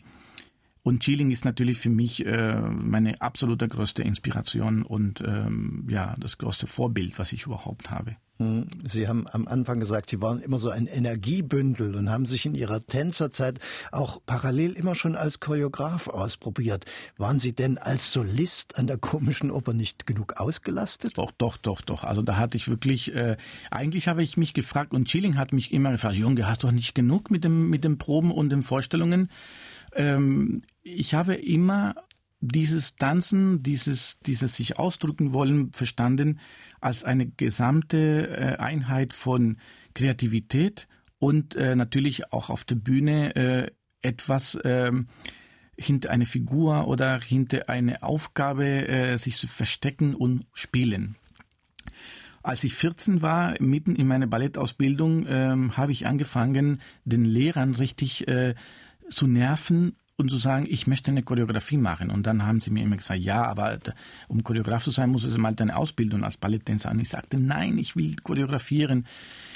und 0.83 1.03
Chilling 1.03 1.33
ist 1.33 1.45
natürlich 1.45 1.79
für 1.79 1.91
mich 1.91 2.25
äh, 2.25 2.61
meine 2.61 3.21
absolute 3.21 3.67
größte 3.67 4.05
Inspiration 4.05 4.83
und 4.83 5.21
ähm, 5.21 5.85
ja, 5.91 6.15
das 6.21 6.39
größte 6.39 6.69
Vorbild, 6.69 7.19
was 7.19 7.33
ich 7.33 7.45
überhaupt 7.47 7.91
habe. 7.91 8.15
Hm. 8.39 8.69
Sie 8.85 9.09
haben 9.09 9.27
am 9.31 9.49
Anfang 9.49 9.81
gesagt, 9.81 10.11
Sie 10.11 10.21
waren 10.21 10.41
immer 10.41 10.59
so 10.59 10.71
ein 10.71 10.87
Energiebündel 10.87 11.95
und 11.97 12.11
haben 12.11 12.27
sich 12.27 12.47
in 12.47 12.55
Ihrer 12.55 12.81
Tänzerzeit 12.81 13.59
auch 13.93 14.21
parallel 14.27 14.73
immer 14.73 14.95
schon 14.95 15.17
als 15.17 15.41
Choreograf 15.41 16.09
ausprobiert. 16.09 16.85
Waren 17.17 17.39
Sie 17.39 17.53
denn 17.53 17.79
als 17.79 18.13
Solist 18.13 18.79
an 18.79 18.87
der 18.87 18.99
komischen 18.99 19.51
Oper 19.51 19.73
nicht 19.73 20.07
genug 20.07 20.39
ausgelastet? 20.39 21.17
Doch, 21.17 21.33
doch, 21.33 21.57
doch, 21.57 21.81
doch. 21.81 22.05
Also 22.05 22.23
da 22.23 22.37
hatte 22.37 22.57
ich 22.57 22.69
wirklich, 22.69 23.15
äh, 23.15 23.37
eigentlich 23.71 24.09
habe 24.09 24.23
ich 24.23 24.37
mich 24.37 24.55
gefragt 24.55 24.93
und 24.93 25.09
Chilling 25.09 25.37
hat 25.37 25.53
mich 25.53 25.73
immer 25.73 25.93
gefragt, 25.93 26.17
Junge, 26.17 26.47
hast 26.47 26.63
du 26.63 26.71
nicht 26.71 26.95
genug 26.95 27.31
mit 27.31 27.45
dem, 27.45 27.71
mit 27.71 27.85
den 27.85 27.99
Proben 27.99 28.31
und 28.31 28.51
den 28.51 28.63
Vorstellungen? 28.63 29.29
ähm, 29.97 30.63
ich 30.83 31.15
habe 31.15 31.35
immer 31.35 31.95
dieses 32.47 32.97
Tanzen, 32.97 33.63
dieses, 33.63 34.19
dieses 34.21 34.57
sich 34.57 34.79
ausdrücken 34.79 35.33
wollen 35.33 35.73
verstanden 35.73 36.41
als 36.81 37.05
eine 37.05 37.27
gesamte 37.27 38.29
äh, 38.29 38.57
Einheit 38.57 39.13
von 39.13 39.59
Kreativität 39.95 40.89
und 41.19 41.57
äh, 41.57 41.75
natürlich 41.75 42.33
auch 42.33 42.51
auf 42.51 42.65
der 42.65 42.77
Bühne 42.77 43.35
äh, 43.37 43.71
etwas 44.03 44.55
äh, 44.57 44.93
hinter 45.79 46.11
eine 46.11 46.27
Figur 46.27 46.87
oder 46.89 47.21
hinter 47.21 47.69
eine 47.69 48.03
Aufgabe 48.03 49.19
sich 49.19 49.37
zu 49.37 49.47
verstecken 49.47 50.15
und 50.15 50.47
spielen. 50.55 51.17
Als 52.43 52.65
ich 52.65 52.73
14 52.73 53.21
war, 53.21 53.61
mitten 53.61 53.95
in 53.95 54.07
meiner 54.07 54.27
Ballettausbildung, 54.27 55.27
ähm, 55.29 55.77
habe 55.77 55.93
ich 55.93 56.07
angefangen, 56.07 56.81
den 57.05 57.27
Lehrern 57.27 57.75
richtig 57.75 58.25
zu 59.11 59.27
nerven 59.27 59.97
und 60.19 60.31
zu 60.31 60.39
sagen, 60.39 60.67
ich 60.69 60.87
möchte 60.87 61.11
eine 61.11 61.23
Choreografie 61.23 61.77
machen. 61.77 62.11
Und 62.11 62.27
dann 62.27 62.47
haben 62.47 62.61
sie 62.61 62.71
mir 62.71 62.83
immer 62.83 62.97
gesagt, 62.97 63.21
ja, 63.21 63.45
aber 63.45 63.79
um 64.29 64.43
Choreograf 64.43 64.83
zu 64.83 64.91
sein, 64.91 65.11
muss 65.11 65.25
es 65.25 65.37
mal 65.37 65.55
deine 65.55 65.77
Ausbildung 65.77 66.25
als 66.25 66.39
Balletttänzer. 66.39 66.91
Und 66.91 67.01
ich 67.01 67.11
sagte, 67.11 67.39
nein, 67.39 67.77
ich 67.79 67.97
will 67.97 68.17
choreografieren. 68.17 69.07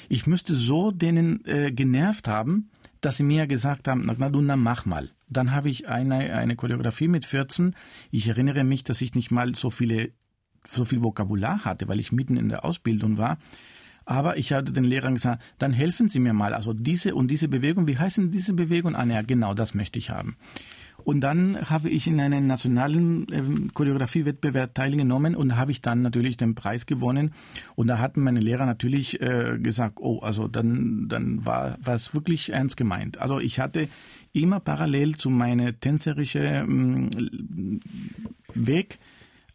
Ich 0.08 0.26
müsste 0.26 0.54
so 0.54 0.90
denen 0.90 1.44
äh, 1.46 1.72
genervt 1.72 2.28
haben, 2.28 2.70
dass 3.00 3.16
sie 3.16 3.22
mir 3.22 3.46
gesagt 3.46 3.88
haben, 3.88 4.04
na, 4.04 4.14
na 4.18 4.28
du, 4.28 4.42
na 4.42 4.56
mach 4.56 4.84
mal. 4.84 5.10
Dann 5.28 5.52
habe 5.52 5.70
ich 5.70 5.88
eine, 5.88 6.34
eine 6.34 6.56
Choreografie 6.56 7.08
mit 7.08 7.24
14. 7.24 7.74
Ich 8.10 8.28
erinnere 8.28 8.64
mich, 8.64 8.84
dass 8.84 9.00
ich 9.00 9.14
nicht 9.14 9.30
mal 9.30 9.54
so 9.54 9.70
viele 9.70 10.12
so 10.68 10.84
viel 10.84 11.02
Vokabular 11.02 11.64
hatte, 11.64 11.88
weil 11.88 12.00
ich 12.00 12.12
mitten 12.12 12.36
in 12.36 12.50
der 12.50 12.66
Ausbildung 12.66 13.16
war. 13.16 13.38
Aber 14.10 14.38
ich 14.38 14.52
hatte 14.52 14.72
den 14.72 14.82
Lehrern 14.82 15.14
gesagt, 15.14 15.40
dann 15.58 15.72
helfen 15.72 16.08
Sie 16.08 16.18
mir 16.18 16.32
mal. 16.32 16.52
Also 16.52 16.72
diese 16.72 17.14
und 17.14 17.30
diese 17.30 17.46
Bewegung, 17.46 17.86
wie 17.86 17.96
heißen 17.96 18.32
diese 18.32 18.54
Bewegung? 18.54 18.96
Ah, 18.96 19.04
ja, 19.04 19.22
genau, 19.22 19.54
das 19.54 19.72
möchte 19.72 20.00
ich 20.00 20.10
haben. 20.10 20.36
Und 21.04 21.20
dann 21.20 21.70
habe 21.70 21.88
ich 21.90 22.08
in 22.08 22.18
einem 22.18 22.48
nationalen 22.48 23.28
ähm, 23.32 23.70
Choreografiewettbewerb 23.72 24.74
teilgenommen 24.74 25.36
und 25.36 25.56
habe 25.56 25.70
ich 25.70 25.80
dann 25.80 26.02
natürlich 26.02 26.36
den 26.36 26.56
Preis 26.56 26.86
gewonnen. 26.86 27.32
Und 27.76 27.86
da 27.86 27.98
hatten 27.98 28.22
meine 28.22 28.40
Lehrer 28.40 28.66
natürlich 28.66 29.20
äh, 29.20 29.56
gesagt, 29.62 30.00
oh, 30.00 30.18
also 30.18 30.48
dann, 30.48 31.06
dann 31.08 31.46
war, 31.46 31.78
war 31.80 31.94
es 31.94 32.12
wirklich 32.12 32.52
ernst 32.52 32.76
gemeint. 32.76 33.18
Also 33.18 33.38
ich 33.38 33.60
hatte 33.60 33.86
immer 34.32 34.58
parallel 34.58 35.18
zu 35.18 35.30
meinem 35.30 35.78
tänzerischen 35.78 36.42
ähm, 36.42 37.80
Weg 38.54 38.98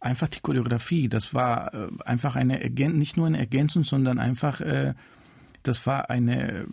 einfach 0.06 0.28
die 0.28 0.40
Choreografie. 0.40 1.08
Das 1.08 1.34
war 1.34 1.74
äh, 1.74 1.88
einfach 2.04 2.36
eine 2.36 2.62
Ergän 2.62 2.98
nicht 2.98 3.16
nur 3.16 3.26
eine 3.26 3.38
Ergänzung, 3.38 3.84
sondern 3.84 4.18
einfach, 4.18 4.60
äh, 4.60 4.94
das 5.62 5.86
war 5.86 6.10
eine 6.10 6.66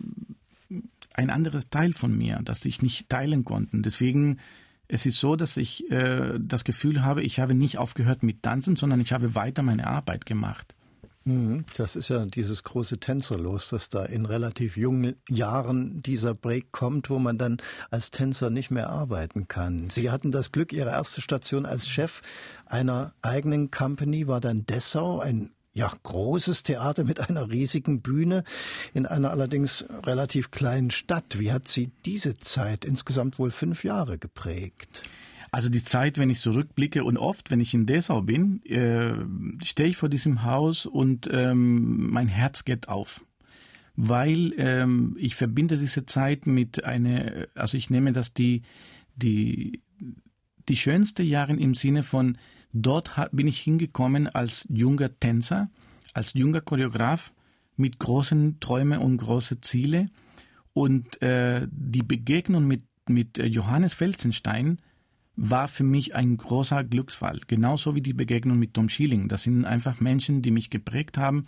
ein 1.16 1.30
anderes 1.30 1.70
Teil 1.70 1.92
von 1.92 2.16
mir, 2.16 2.40
das 2.42 2.64
ich 2.64 2.82
nicht 2.82 3.08
teilen 3.08 3.44
konnte. 3.44 3.80
Deswegen 3.82 4.38
es 4.88 5.06
ist 5.06 5.18
so, 5.18 5.36
dass 5.36 5.56
ich 5.56 5.90
äh, 5.90 6.38
das 6.38 6.64
Gefühl 6.64 7.02
habe, 7.02 7.22
ich 7.22 7.40
habe 7.40 7.54
nicht 7.54 7.78
aufgehört 7.78 8.22
mit 8.22 8.42
Tanzen, 8.42 8.76
sondern 8.76 9.00
ich 9.00 9.12
habe 9.12 9.34
weiter 9.34 9.62
meine 9.62 9.86
Arbeit 9.86 10.26
gemacht. 10.26 10.74
Mhm. 11.24 11.64
Das 11.76 11.96
ist 11.96 12.08
ja 12.10 12.24
dieses 12.26 12.62
große 12.62 12.98
Tänzerlos, 12.98 13.70
dass 13.70 13.88
da 13.88 14.04
in 14.04 14.26
relativ 14.26 14.76
jungen 14.76 15.16
Jahren 15.28 16.02
dieser 16.02 16.34
Break 16.34 16.70
kommt, 16.70 17.08
wo 17.10 17.18
man 17.18 17.38
dann 17.38 17.58
als 17.90 18.10
Tänzer 18.10 18.50
nicht 18.50 18.70
mehr 18.70 18.90
arbeiten 18.90 19.48
kann. 19.48 19.88
Sie 19.90 20.10
hatten 20.10 20.30
das 20.30 20.52
Glück, 20.52 20.72
Ihre 20.72 20.90
erste 20.90 21.20
Station 21.20 21.66
als 21.66 21.88
Chef 21.88 22.22
einer 22.66 23.14
eigenen 23.22 23.70
Company 23.70 24.28
war 24.28 24.40
dann 24.40 24.66
Dessau, 24.66 25.20
ein 25.20 25.50
ja, 25.72 25.90
großes 26.04 26.62
Theater 26.62 27.04
mit 27.04 27.28
einer 27.28 27.50
riesigen 27.50 28.00
Bühne 28.00 28.44
in 28.94 29.06
einer 29.06 29.30
allerdings 29.30 29.84
relativ 30.06 30.50
kleinen 30.52 30.90
Stadt. 30.90 31.38
Wie 31.38 31.52
hat 31.52 31.66
Sie 31.66 31.90
diese 32.06 32.34
Zeit 32.38 32.84
insgesamt 32.84 33.38
wohl 33.40 33.50
fünf 33.50 33.82
Jahre 33.82 34.16
geprägt? 34.16 35.02
Also 35.54 35.68
die 35.68 35.84
Zeit, 35.84 36.18
wenn 36.18 36.30
ich 36.30 36.40
zurückblicke 36.40 37.04
und 37.04 37.16
oft, 37.16 37.52
wenn 37.52 37.60
ich 37.60 37.74
in 37.74 37.86
Dessau 37.86 38.22
bin, 38.22 38.60
äh, 38.64 39.14
stehe 39.64 39.90
ich 39.90 39.96
vor 39.96 40.08
diesem 40.08 40.42
Haus 40.42 40.84
und 40.84 41.28
ähm, 41.30 42.10
mein 42.10 42.26
Herz 42.26 42.64
geht 42.64 42.88
auf. 42.88 43.24
Weil 43.94 44.52
ähm, 44.56 45.16
ich 45.16 45.36
verbinde 45.36 45.78
diese 45.78 46.06
Zeit 46.06 46.48
mit 46.48 46.84
einer, 46.84 47.46
also 47.54 47.76
ich 47.76 47.88
nehme 47.88 48.12
das 48.12 48.34
die, 48.34 48.62
die, 49.14 49.80
die 50.68 50.74
schönste 50.74 51.22
Jahre 51.22 51.52
im 51.52 51.74
Sinne 51.74 52.02
von, 52.02 52.36
dort 52.72 53.12
bin 53.30 53.46
ich 53.46 53.60
hingekommen 53.60 54.26
als 54.26 54.66
junger 54.68 55.20
Tänzer, 55.20 55.70
als 56.14 56.34
junger 56.34 56.62
Choreograf 56.62 57.32
mit 57.76 58.00
großen 58.00 58.58
Träumen 58.58 58.98
und 58.98 59.18
großen 59.18 59.62
Ziele. 59.62 60.08
Und 60.72 61.22
äh, 61.22 61.68
die 61.70 62.02
Begegnung 62.02 62.66
mit, 62.66 62.82
mit 63.06 63.38
Johannes 63.38 63.94
Felsenstein, 63.94 64.80
war 65.36 65.68
für 65.68 65.84
mich 65.84 66.14
ein 66.14 66.36
großer 66.36 66.84
Glücksfall. 66.84 67.40
Genauso 67.46 67.94
wie 67.94 68.00
die 68.00 68.12
Begegnung 68.12 68.58
mit 68.58 68.74
Tom 68.74 68.88
Schilling. 68.88 69.28
Das 69.28 69.42
sind 69.42 69.64
einfach 69.64 70.00
Menschen, 70.00 70.42
die 70.42 70.50
mich 70.50 70.70
geprägt 70.70 71.18
haben, 71.18 71.46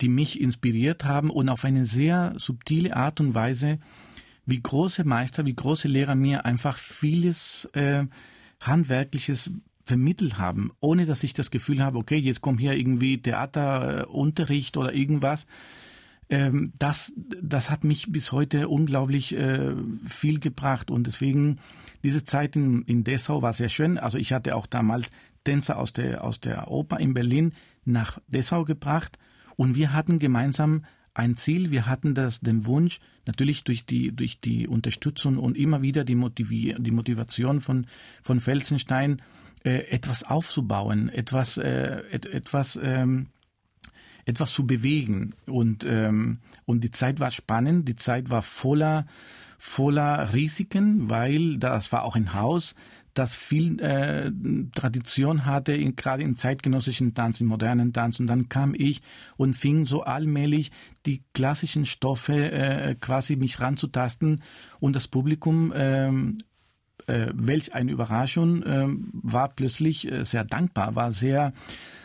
die 0.00 0.08
mich 0.08 0.40
inspiriert 0.40 1.04
haben 1.04 1.30
und 1.30 1.48
auf 1.48 1.64
eine 1.64 1.86
sehr 1.86 2.34
subtile 2.36 2.96
Art 2.96 3.20
und 3.20 3.34
Weise, 3.34 3.78
wie 4.46 4.60
große 4.60 5.04
Meister, 5.04 5.46
wie 5.46 5.54
große 5.54 5.88
Lehrer 5.88 6.14
mir 6.16 6.44
einfach 6.44 6.76
vieles 6.76 7.66
äh, 7.72 8.04
Handwerkliches 8.60 9.52
vermittelt 9.84 10.38
haben, 10.38 10.72
ohne 10.80 11.06
dass 11.06 11.22
ich 11.22 11.34
das 11.34 11.50
Gefühl 11.50 11.82
habe, 11.82 11.98
okay, 11.98 12.16
jetzt 12.16 12.40
kommt 12.40 12.60
hier 12.60 12.74
irgendwie 12.74 13.20
Theaterunterricht 13.20 14.76
oder 14.76 14.94
irgendwas, 14.94 15.46
ähm, 16.28 16.72
das, 16.78 17.12
das 17.16 17.70
hat 17.70 17.84
mich 17.84 18.10
bis 18.10 18.32
heute 18.32 18.68
unglaublich 18.68 19.36
äh, 19.36 19.74
viel 20.06 20.40
gebracht. 20.40 20.90
Und 20.90 21.06
deswegen 21.06 21.58
diese 22.02 22.24
Zeit 22.24 22.56
in, 22.56 22.82
in 22.82 23.04
Dessau 23.04 23.42
war 23.42 23.52
sehr 23.52 23.68
schön. 23.68 23.98
Also 23.98 24.18
ich 24.18 24.32
hatte 24.32 24.56
auch 24.56 24.66
damals 24.66 25.10
Tänzer 25.44 25.78
aus 25.78 25.92
der, 25.92 26.24
aus 26.24 26.40
der 26.40 26.70
Oper 26.70 26.98
in 26.98 27.14
Berlin 27.14 27.52
nach 27.84 28.18
Dessau 28.28 28.64
gebracht. 28.64 29.18
Und 29.56 29.76
wir 29.76 29.92
hatten 29.92 30.18
gemeinsam 30.18 30.84
ein 31.14 31.36
Ziel, 31.36 31.70
wir 31.70 31.86
hatten 31.86 32.14
das, 32.14 32.40
den 32.40 32.66
Wunsch, 32.66 32.98
natürlich 33.24 33.62
durch 33.62 33.86
die, 33.86 34.14
durch 34.14 34.40
die 34.40 34.66
Unterstützung 34.66 35.38
und 35.38 35.56
immer 35.56 35.80
wieder 35.80 36.04
die, 36.04 36.16
Motivi 36.16 36.74
die 36.76 36.90
Motivation 36.90 37.60
von, 37.60 37.86
von 38.22 38.40
Felsenstein, 38.40 39.22
äh, 39.62 39.86
etwas 39.90 40.24
aufzubauen, 40.24 41.08
etwas, 41.08 41.56
äh, 41.56 42.02
et, 42.10 42.26
etwas 42.26 42.78
ähm, 42.82 43.28
etwas 44.26 44.52
zu 44.52 44.66
bewegen. 44.66 45.34
Und, 45.46 45.84
ähm, 45.86 46.38
und 46.64 46.82
die 46.82 46.90
Zeit 46.90 47.20
war 47.20 47.30
spannend, 47.30 47.88
die 47.88 47.96
Zeit 47.96 48.30
war 48.30 48.42
voller, 48.42 49.06
voller 49.58 50.32
Risiken, 50.34 51.10
weil 51.10 51.58
das 51.58 51.92
war 51.92 52.04
auch 52.04 52.16
ein 52.16 52.34
Haus, 52.34 52.74
das 53.14 53.34
viel 53.34 53.80
äh, 53.80 54.30
Tradition 54.74 55.44
hatte, 55.44 55.72
in, 55.72 55.94
gerade 55.94 56.24
im 56.24 56.36
zeitgenössischen 56.36 57.14
Tanz, 57.14 57.40
im 57.40 57.46
modernen 57.46 57.92
Tanz. 57.92 58.18
Und 58.18 58.26
dann 58.26 58.48
kam 58.48 58.74
ich 58.74 59.02
und 59.36 59.54
fing 59.54 59.86
so 59.86 60.02
allmählich 60.02 60.72
die 61.06 61.22
klassischen 61.32 61.86
Stoffe 61.86 62.50
äh, 62.50 62.96
quasi 63.00 63.36
mich 63.36 63.60
ranzutasten 63.60 64.42
und 64.80 64.96
das 64.96 65.06
Publikum 65.06 65.72
ähm, 65.76 66.38
äh, 67.06 67.28
welch 67.34 67.74
eine 67.74 67.92
Überraschung, 67.92 68.62
äh, 68.62 68.86
war 69.12 69.48
plötzlich 69.50 70.10
äh, 70.10 70.24
sehr 70.24 70.44
dankbar, 70.44 70.94
war 70.94 71.12
sehr 71.12 71.52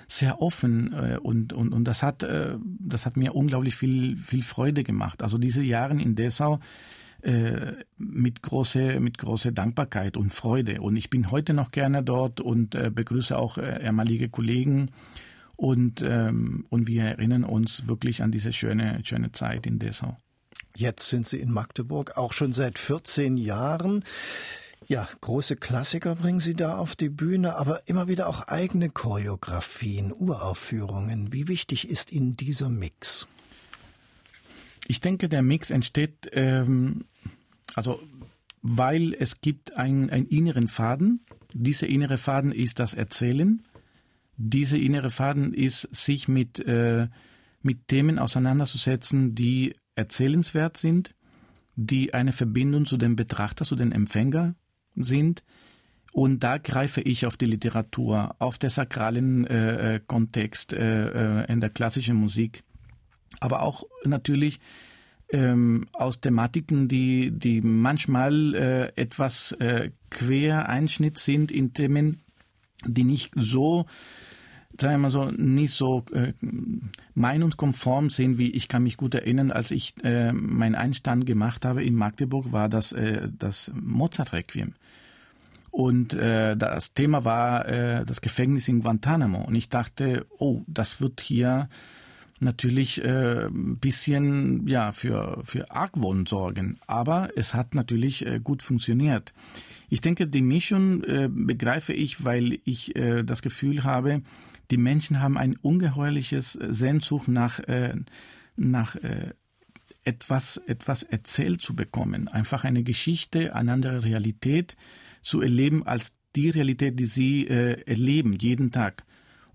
sehr 0.10 0.42
offen 0.42 0.94
äh, 0.94 1.18
und, 1.18 1.54
und, 1.54 1.72
und 1.72 1.86
das 1.86 2.02
hat, 2.02 2.24
äh, 2.24 2.56
das 2.80 3.06
hat 3.06 3.16
mir 3.16 3.36
unglaublich 3.36 3.76
viel, 3.76 4.18
viel 4.18 4.44
Freude 4.44 4.84
gemacht. 4.84 5.22
Also 5.24 5.38
diese 5.38 5.62
Jahre 5.62 5.94
in 6.02 6.16
Dessau 6.16 6.60
äh, 7.22 7.74
mit 7.98 8.42
große 8.42 9.00
mit 9.00 9.18
große 9.18 9.52
Dankbarkeit 9.52 10.18
und 10.18 10.34
Freude 10.34 10.82
und 10.82 10.96
ich 10.96 11.10
bin 11.10 11.32
heute 11.32 11.54
noch 11.54 11.72
gerne 11.72 12.02
dort 12.02 12.40
und 12.40 12.76
äh, 12.76 12.90
begrüße 12.94 13.38
auch 13.38 13.58
äh, 13.58 13.84
ehemalige 13.84 14.30
Kollegen 14.30 14.92
und 15.58 16.02
ähm, 16.02 16.66
und 16.70 16.88
wir 16.88 17.04
erinnern 17.04 17.44
uns 17.44 17.88
wirklich 17.88 18.24
an 18.24 18.32
diese 18.32 18.54
schöne 18.54 19.02
schöne 19.04 19.34
Zeit 19.34 19.68
in 19.68 19.80
Dessau. 19.80 20.18
Jetzt 20.78 21.10
sind 21.10 21.28
Sie 21.28 21.40
in 21.40 21.52
Magdeburg 21.52 22.16
auch 22.16 22.32
schon 22.32 22.54
seit 22.54 22.80
14 22.80 23.36
Jahren. 23.36 24.04
Ja, 24.88 25.08
große 25.22 25.56
Klassiker 25.56 26.16
bringen 26.16 26.40
Sie 26.40 26.56
da 26.56 26.78
auf 26.78 26.96
die 26.96 27.10
Bühne, 27.10 27.56
aber 27.58 27.88
immer 27.88 28.08
wieder 28.08 28.28
auch 28.28 28.48
eigene 28.48 28.90
Choreografien, 28.90 30.12
Uraufführungen. 30.12 31.32
Wie 31.32 31.48
wichtig 31.48 31.90
ist 31.90 32.12
Ihnen 32.12 32.36
dieser 32.36 32.70
Mix? 32.70 33.28
Ich 34.88 35.02
denke, 35.02 35.30
der 35.30 35.44
Mix 35.44 35.70
entsteht, 35.70 36.30
ähm, 36.34 37.06
also 37.76 38.00
weil 38.62 39.14
es 39.14 39.42
gibt 39.42 39.76
einen, 39.78 40.10
inneren 40.10 40.68
Faden. 40.68 41.24
Dieser 41.54 41.88
innere 41.88 42.18
Faden 42.18 42.52
ist 42.52 42.80
das 42.80 42.94
Erzählen. 42.94 43.64
Dieser 44.38 44.78
innere 44.78 45.10
Faden 45.12 45.54
ist, 45.54 45.88
sich 45.92 46.28
mit, 46.28 46.60
äh, 46.60 47.08
mit 47.62 47.88
Themen 47.88 48.18
auseinanderzusetzen, 48.20 49.36
die 49.36 49.76
erzählenswert 49.96 50.78
sind, 50.78 51.14
die 51.76 52.14
eine 52.14 52.32
Verbindung 52.32 52.86
zu 52.86 52.98
dem 52.98 53.16
Betrachter, 53.16 53.66
zu 53.66 53.76
dem 53.76 53.92
Empfänger 53.92 54.56
sind. 54.96 55.44
Und 56.12 56.44
da 56.44 56.58
greife 56.58 57.02
ich 57.02 57.26
auf 57.26 57.38
die 57.38 57.46
Literatur, 57.46 58.36
auf 58.40 58.58
den 58.58 58.72
sakralen 58.72 59.46
äh, 59.46 59.96
äh, 59.96 60.00
Kontext 60.06 60.74
äh, 60.74 61.44
äh, 61.44 61.52
in 61.52 61.62
der 61.62 61.70
klassischen 61.70 62.16
Musik, 62.16 62.64
aber 63.40 63.62
auch 63.62 63.84
natürlich 64.06 64.60
ähm, 65.32 65.88
aus 65.94 66.20
Thematiken, 66.20 66.88
die, 66.88 67.32
die 67.32 67.62
manchmal 67.62 68.56
äh, 68.56 69.02
etwas 69.02 69.52
äh, 69.54 69.92
quer 70.10 70.68
Einschnitt 70.68 71.20
sind 71.20 71.52
in 71.52 71.74
Themen, 71.74 72.24
die 72.86 73.04
nicht 73.04 73.34
so 73.36 73.86
sagen 74.78 74.96
wir 74.96 74.98
mal 74.98 75.12
so, 75.12 75.26
nicht 75.32 75.74
so 75.74 76.04
äh, 76.14 76.34
meinungskonform 77.16 78.10
sind, 78.10 78.38
wie 78.38 78.52
ich 78.52 78.68
kann 78.68 78.84
mich 78.84 78.98
gut 78.98 79.16
erinnern, 79.16 79.52
als 79.52 79.72
ich 79.72 79.94
äh, 80.04 80.32
meinen 80.32 80.76
Einstand 80.76 81.26
gemacht 81.26 81.66
habe 81.66 81.84
in 81.84 81.96
Magdeburg, 81.96 82.52
war 82.52 82.70
das 82.70 82.92
äh, 82.92 83.28
das 83.38 83.72
Mozart-Requiem. 83.74 84.74
Und 85.72 86.14
äh, 86.14 86.58
das 86.58 86.94
Thema 86.94 87.26
war 87.26 87.68
äh, 87.68 88.06
das 88.06 88.22
Gefängnis 88.22 88.68
in 88.68 88.82
Guantanamo. 88.82 89.44
Und 89.46 89.56
ich 89.56 89.70
dachte, 89.70 90.26
oh, 90.40 90.64
das 90.68 91.00
wird 91.00 91.22
hier 91.22 91.70
natürlich 92.40 93.04
äh, 93.04 93.46
ein 93.46 93.78
bisschen 93.78 94.68
ja 94.68 94.92
für 94.92 95.42
für 95.44 95.72
Argwohn 95.72 96.26
sorgen. 96.26 96.80
Aber 96.88 97.30
es 97.36 97.54
hat 97.54 97.76
natürlich 97.76 98.26
äh, 98.26 98.40
gut 98.44 98.64
funktioniert. 98.64 99.34
Ich 99.90 100.02
denke, 100.02 100.28
die 100.28 100.42
Mischung 100.42 101.04
äh, 101.04 101.30
begreife 101.32 101.94
ich, 101.94 102.24
weil 102.24 102.60
ich 102.64 102.96
äh, 102.96 103.24
das 103.24 103.42
Gefühl 103.42 103.84
habe, 103.84 104.22
die 104.72 104.78
Menschen 104.78 105.22
haben 105.22 105.38
ein 105.38 105.56
ungeheuerliches 105.56 106.54
Sehnsucht 106.54 107.28
nach 107.28 107.60
äh, 107.60 107.96
nach 108.56 108.96
äh, 108.96 109.34
etwas 110.04 110.58
etwas 110.58 111.04
erzählt 111.04 111.62
zu 111.62 111.76
bekommen, 111.76 112.28
einfach 112.28 112.64
eine 112.64 112.84
Geschichte, 112.84 113.56
eine 113.56 113.74
andere 113.74 114.04
Realität 114.04 114.76
zu 115.22 115.42
erleben 115.42 115.86
als 115.86 116.14
die 116.36 116.50
Realität, 116.50 117.00
die 117.00 117.06
sie 117.06 117.48
äh, 117.48 117.82
erleben 117.86 118.34
jeden 118.34 118.72
Tag. 118.72 119.04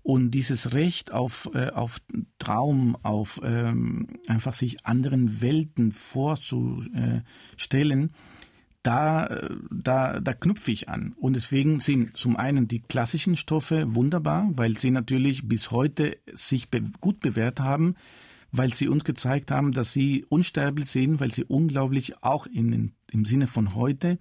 Und 0.01 0.31
dieses 0.31 0.73
Recht 0.73 1.11
auf, 1.11 1.49
äh, 1.55 1.71
auf 1.71 1.99
Traum, 2.37 2.95
auf 3.01 3.41
ähm, 3.43 4.07
einfach 4.27 4.53
sich 4.53 4.85
anderen 4.85 5.41
Welten 5.41 5.91
vorzustellen, 5.91 8.11
da, 8.85 9.49
da, 9.71 10.19
da 10.19 10.33
knüpfe 10.33 10.71
ich 10.71 10.89
an. 10.89 11.13
Und 11.17 11.33
deswegen 11.33 11.79
sind 11.79 12.15
zum 12.15 12.37
einen 12.37 12.67
die 12.67 12.81
klassischen 12.81 13.35
Stoffe 13.35 13.95
wunderbar, 13.95 14.49
weil 14.55 14.77
sie 14.77 14.91
natürlich 14.91 15.47
bis 15.47 15.71
heute 15.71 16.17
sich 16.33 16.69
be 16.69 16.83
gut 17.01 17.19
bewährt 17.19 17.59
haben, 17.59 17.95
weil 18.51 18.73
sie 18.73 18.87
uns 18.87 19.03
gezeigt 19.03 19.49
haben, 19.49 19.71
dass 19.71 19.91
sie 19.91 20.25
unsterblich 20.29 20.89
sind, 20.89 21.19
weil 21.19 21.31
sie 21.31 21.43
unglaublich 21.43 22.23
auch 22.23 22.45
in, 22.45 22.91
im 23.11 23.25
Sinne 23.25 23.47
von 23.47 23.73
heute 23.73 24.19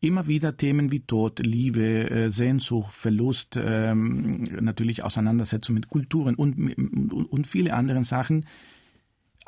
immer 0.00 0.26
wieder 0.26 0.56
Themen 0.56 0.90
wie 0.90 1.00
Tod, 1.00 1.40
Liebe, 1.40 2.10
äh, 2.10 2.30
Sehnsucht, 2.30 2.92
Verlust, 2.94 3.58
ähm, 3.62 4.44
natürlich 4.60 5.04
Auseinandersetzung 5.04 5.74
mit 5.74 5.90
Kulturen 5.90 6.36
und, 6.36 6.56
und, 6.56 7.26
und 7.26 7.46
viele 7.46 7.74
andere 7.74 8.02
Sachen 8.04 8.46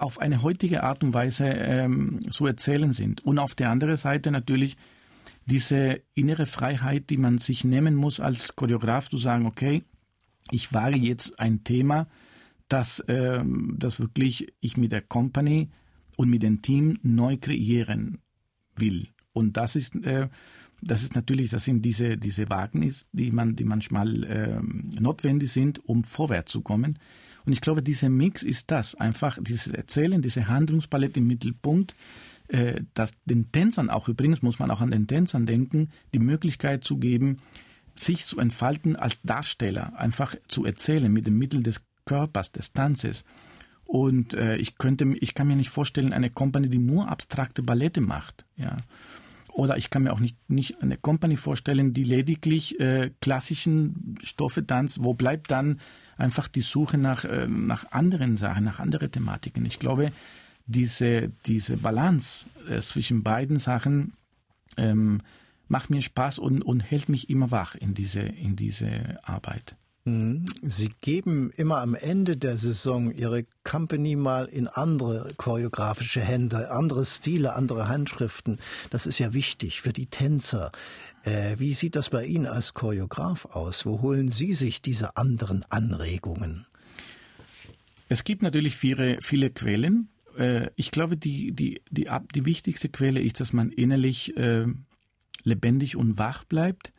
auf 0.02 0.18
eine 0.18 0.42
heutige 0.42 0.82
Art 0.82 1.04
und 1.04 1.14
Weise 1.14 1.46
ähm, 1.46 2.20
zu 2.32 2.46
erzählen 2.46 2.92
sind. 2.92 3.24
Und 3.24 3.38
auf 3.38 3.54
der 3.54 3.70
anderen 3.70 3.96
Seite 3.96 4.30
natürlich 4.30 4.76
diese 5.46 6.00
innere 6.14 6.46
Freiheit, 6.46 7.08
die 7.10 7.16
man 7.16 7.38
sich 7.38 7.64
nehmen 7.64 7.94
muss 7.94 8.20
als 8.20 8.56
Choreograf, 8.56 9.08
zu 9.08 9.16
sagen, 9.16 9.46
okay, 9.46 9.84
ich 10.50 10.72
wage 10.72 10.98
jetzt 10.98 11.38
ein 11.38 11.62
Thema, 11.64 12.08
das, 12.68 13.04
ähm, 13.08 13.76
das 13.78 14.00
wirklich 14.00 14.52
ich 14.60 14.76
mit 14.76 14.92
der 14.92 15.02
Company 15.02 15.70
und 16.16 16.30
mit 16.30 16.42
dem 16.42 16.62
Team 16.62 16.98
neu 17.02 17.36
kreieren 17.36 18.18
will. 18.76 19.08
Und 19.32 19.56
das 19.56 19.76
ist, 19.76 19.94
äh, 20.04 20.28
das 20.80 21.02
ist 21.02 21.14
natürlich, 21.14 21.50
das 21.50 21.64
sind 21.64 21.84
diese, 21.84 22.16
diese 22.16 22.50
Wagnis, 22.50 23.06
die 23.12 23.30
man, 23.30 23.54
die 23.54 23.64
manchmal 23.64 24.24
äh, 24.24 24.60
notwendig 25.00 25.52
sind, 25.52 25.84
um 25.84 26.02
vorwärts 26.02 26.50
zu 26.50 26.60
kommen. 26.60 26.98
Und 27.44 27.52
ich 27.52 27.60
glaube, 27.60 27.82
dieser 27.82 28.08
Mix 28.08 28.42
ist 28.42 28.70
das, 28.70 28.94
einfach 28.94 29.38
dieses 29.40 29.72
Erzählen, 29.72 30.22
diese 30.22 30.48
Handlungspalette 30.48 31.20
im 31.20 31.26
Mittelpunkt, 31.26 31.94
äh, 32.48 32.82
das 32.94 33.10
den 33.24 33.50
Tänzern 33.52 33.90
auch 33.90 34.08
übrigens, 34.08 34.42
muss 34.42 34.58
man 34.58 34.70
auch 34.70 34.80
an 34.80 34.90
den 34.90 35.06
Tänzern 35.06 35.46
denken, 35.46 35.90
die 36.14 36.18
Möglichkeit 36.18 36.84
zu 36.84 36.98
geben, 36.98 37.38
sich 37.94 38.24
zu 38.24 38.38
entfalten 38.38 38.96
als 38.96 39.20
Darsteller, 39.22 39.98
einfach 39.98 40.34
zu 40.48 40.64
erzählen 40.64 41.12
mit 41.12 41.26
dem 41.26 41.38
Mittel 41.38 41.62
des 41.62 41.80
Körpers, 42.04 42.52
des 42.52 42.72
Tanzes. 42.72 43.24
Und 43.84 44.34
äh, 44.34 44.56
ich 44.56 44.78
könnte, 44.78 45.04
ich 45.20 45.34
kann 45.34 45.48
mir 45.48 45.56
nicht 45.56 45.70
vorstellen, 45.70 46.12
eine 46.12 46.30
Company, 46.30 46.68
die 46.68 46.78
nur 46.78 47.08
abstrakte 47.08 47.62
Ballette 47.62 48.00
macht, 48.00 48.44
ja. 48.56 48.76
Oder 49.52 49.76
ich 49.76 49.90
kann 49.90 50.04
mir 50.04 50.14
auch 50.14 50.20
nicht, 50.20 50.36
nicht 50.48 50.82
eine 50.82 50.96
Company 50.96 51.36
vorstellen, 51.36 51.92
die 51.92 52.04
lediglich 52.04 52.80
äh, 52.80 53.10
klassischen 53.20 54.16
Stoffe 54.22 54.66
tanzt. 54.66 55.04
Wo 55.04 55.12
bleibt 55.12 55.50
dann 55.50 55.78
einfach 56.22 56.48
die 56.48 56.62
Suche 56.62 56.96
nach, 56.96 57.24
äh, 57.24 57.46
nach 57.46 57.92
anderen 57.92 58.36
Sachen, 58.36 58.64
nach 58.64 58.78
anderen 58.78 59.10
Thematiken? 59.10 59.66
Ich 59.66 59.78
glaube, 59.78 60.12
diese, 60.66 61.30
diese 61.46 61.76
Balance 61.76 62.46
äh, 62.68 62.80
zwischen 62.80 63.22
beiden 63.22 63.58
Sachen 63.58 64.14
ähm, 64.76 65.20
macht 65.68 65.90
mir 65.90 66.00
Spaß 66.00 66.38
und, 66.38 66.62
und 66.62 66.80
hält 66.80 67.08
mich 67.08 67.28
immer 67.28 67.50
wach 67.50 67.74
in 67.74 67.94
diese, 67.94 68.20
in 68.20 68.56
diese 68.56 69.18
Arbeit. 69.24 69.76
Mhm. 70.04 70.46
Sie 70.62 70.90
geben 71.00 71.52
immer 71.56 71.78
am 71.78 71.94
Ende 71.94 72.36
der 72.36 72.56
Saison 72.56 73.12
Ihre 73.12 73.44
Company 73.62 74.16
mal 74.16 74.46
in 74.46 74.66
andere 74.66 75.32
choreografische 75.36 76.20
Hände, 76.20 76.72
andere 76.72 77.04
Stile, 77.04 77.54
andere 77.54 77.88
Handschriften. 77.88 78.58
Das 78.90 79.06
ist 79.06 79.18
ja 79.20 79.32
wichtig 79.32 79.80
für 79.80 79.92
die 79.92 80.06
Tänzer. 80.06 80.72
Äh, 81.22 81.56
wie 81.58 81.72
sieht 81.74 81.94
das 81.94 82.10
bei 82.10 82.26
Ihnen 82.26 82.46
als 82.46 82.74
Choreograf 82.74 83.46
aus? 83.46 83.86
Wo 83.86 84.02
holen 84.02 84.28
Sie 84.28 84.54
sich 84.54 84.82
diese 84.82 85.16
anderen 85.16 85.64
Anregungen? 85.68 86.66
Es 88.08 88.24
gibt 88.24 88.42
natürlich 88.42 88.74
viele, 88.74 89.18
viele 89.22 89.50
Quellen. 89.50 90.08
Äh, 90.36 90.70
ich 90.74 90.90
glaube, 90.90 91.16
die, 91.16 91.52
die, 91.52 91.80
die, 91.90 92.08
die 92.34 92.44
wichtigste 92.44 92.88
Quelle 92.88 93.20
ist, 93.20 93.38
dass 93.38 93.52
man 93.52 93.70
innerlich 93.70 94.36
äh, 94.36 94.66
lebendig 95.44 95.96
und 95.96 96.18
wach 96.18 96.42
bleibt 96.42 96.92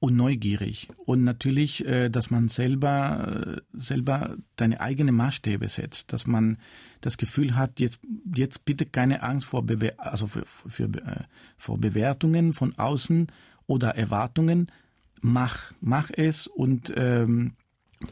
und 0.00 0.16
neugierig 0.16 0.88
und 1.04 1.24
natürlich, 1.24 1.86
äh, 1.86 2.08
dass 2.08 2.30
man 2.30 2.48
selber 2.48 3.58
äh, 3.58 3.78
selber 3.78 4.36
deine 4.56 4.80
eigene 4.80 5.12
Maßstäbe 5.12 5.68
setzt, 5.68 6.12
dass 6.12 6.26
man 6.26 6.56
das 7.02 7.18
Gefühl 7.18 7.54
hat, 7.54 7.80
jetzt 7.80 8.00
jetzt 8.34 8.64
bitte 8.64 8.86
keine 8.86 9.22
Angst 9.22 9.46
vor 9.46 9.64
Bewer 9.64 9.92
also 9.98 10.26
für, 10.26 10.44
für, 10.46 10.84
äh, 10.84 11.24
vor 11.58 11.78
Bewertungen 11.78 12.54
von 12.54 12.76
außen 12.78 13.26
oder 13.66 13.94
Erwartungen, 13.94 14.72
mach 15.20 15.72
mach 15.82 16.10
es 16.10 16.46
und 16.46 16.90
ähm, 16.96 17.52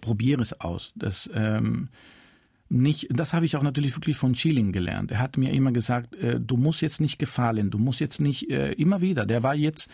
probiere 0.03 0.43
es 0.43 0.61
aus. 0.61 0.93
Das 0.95 1.29
ähm, 1.33 1.89
nicht, 2.69 3.09
das 3.11 3.33
habe 3.33 3.47
ich 3.47 3.57
auch 3.57 3.63
natürlich 3.63 3.97
wirklich 3.97 4.19
von 4.19 4.35
Schilling 4.35 4.73
gelernt. 4.73 5.11
Er 5.11 5.21
hat 5.21 5.39
mir 5.39 5.53
immer 5.55 5.73
gesagt, 5.73 6.15
äh, 6.17 6.39
du 6.39 6.59
musst 6.59 6.83
jetzt 6.83 7.01
nicht 7.01 7.19
gefallen, 7.19 7.71
du 7.71 7.79
musst 7.79 8.01
jetzt 8.01 8.21
nicht 8.21 8.51
äh, 8.51 8.73
immer 8.73 9.01
wieder. 9.01 9.25
Der 9.25 9.43
war 9.43 9.55
jetzt 9.55 9.89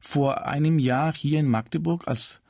vor 0.00 0.46
einem 0.46 0.78
Jahr 0.78 1.14
hier 1.14 1.40
in 1.40 1.48
Magdeburg 1.48 2.06
als 2.06 2.40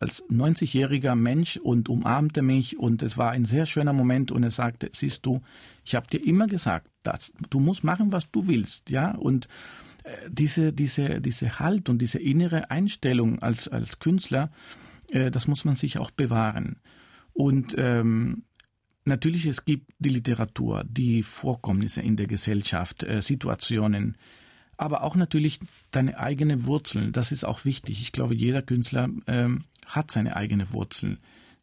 als 0.00 0.24
90-jähriger 0.28 1.14
Mensch 1.14 1.56
und 1.56 1.88
umarmte 1.88 2.42
mich 2.42 2.78
und 2.78 3.02
es 3.02 3.16
war 3.16 3.30
ein 3.30 3.44
sehr 3.44 3.66
schöner 3.66 3.92
Moment 3.92 4.32
und 4.32 4.42
er 4.42 4.50
sagte, 4.50 4.90
siehst 4.92 5.24
du, 5.24 5.42
ich 5.84 5.94
habe 5.94 6.08
dir 6.08 6.24
immer 6.24 6.46
gesagt, 6.46 6.88
dass 7.02 7.32
du 7.50 7.60
musst 7.60 7.84
machen, 7.84 8.12
was 8.12 8.30
du 8.30 8.48
willst, 8.48 8.90
ja? 8.90 9.12
Und 9.12 9.48
äh, 10.04 10.10
diese 10.28 10.72
diese 10.72 11.20
diese 11.20 11.58
Halt 11.58 11.88
und 11.88 12.00
diese 12.02 12.18
innere 12.18 12.70
Einstellung 12.70 13.40
als 13.40 13.68
als 13.68 13.98
Künstler, 13.98 14.50
äh, 15.10 15.30
das 15.30 15.48
muss 15.48 15.64
man 15.64 15.76
sich 15.76 15.98
auch 15.98 16.10
bewahren. 16.10 16.80
Und 17.32 17.74
ähm, 17.78 18.44
natürlich 19.04 19.46
es 19.46 19.64
gibt 19.64 19.92
die 19.98 20.08
Literatur, 20.08 20.84
die 20.88 21.22
Vorkommnisse 21.22 22.02
in 22.02 22.16
der 22.16 22.26
Gesellschaft, 22.26 23.02
äh, 23.04 23.22
Situationen, 23.22 24.16
aber 24.76 25.02
auch 25.02 25.16
natürlich 25.16 25.60
deine 25.90 26.18
eigene 26.18 26.66
Wurzeln. 26.66 27.12
Das 27.12 27.32
ist 27.32 27.44
auch 27.44 27.64
wichtig. 27.64 28.02
Ich 28.02 28.12
glaube, 28.12 28.34
jeder 28.34 28.62
Künstler 28.62 29.08
ähm, 29.26 29.64
hat 29.86 30.10
seine 30.10 30.36
eigene 30.36 30.72
Wurzeln. 30.72 31.18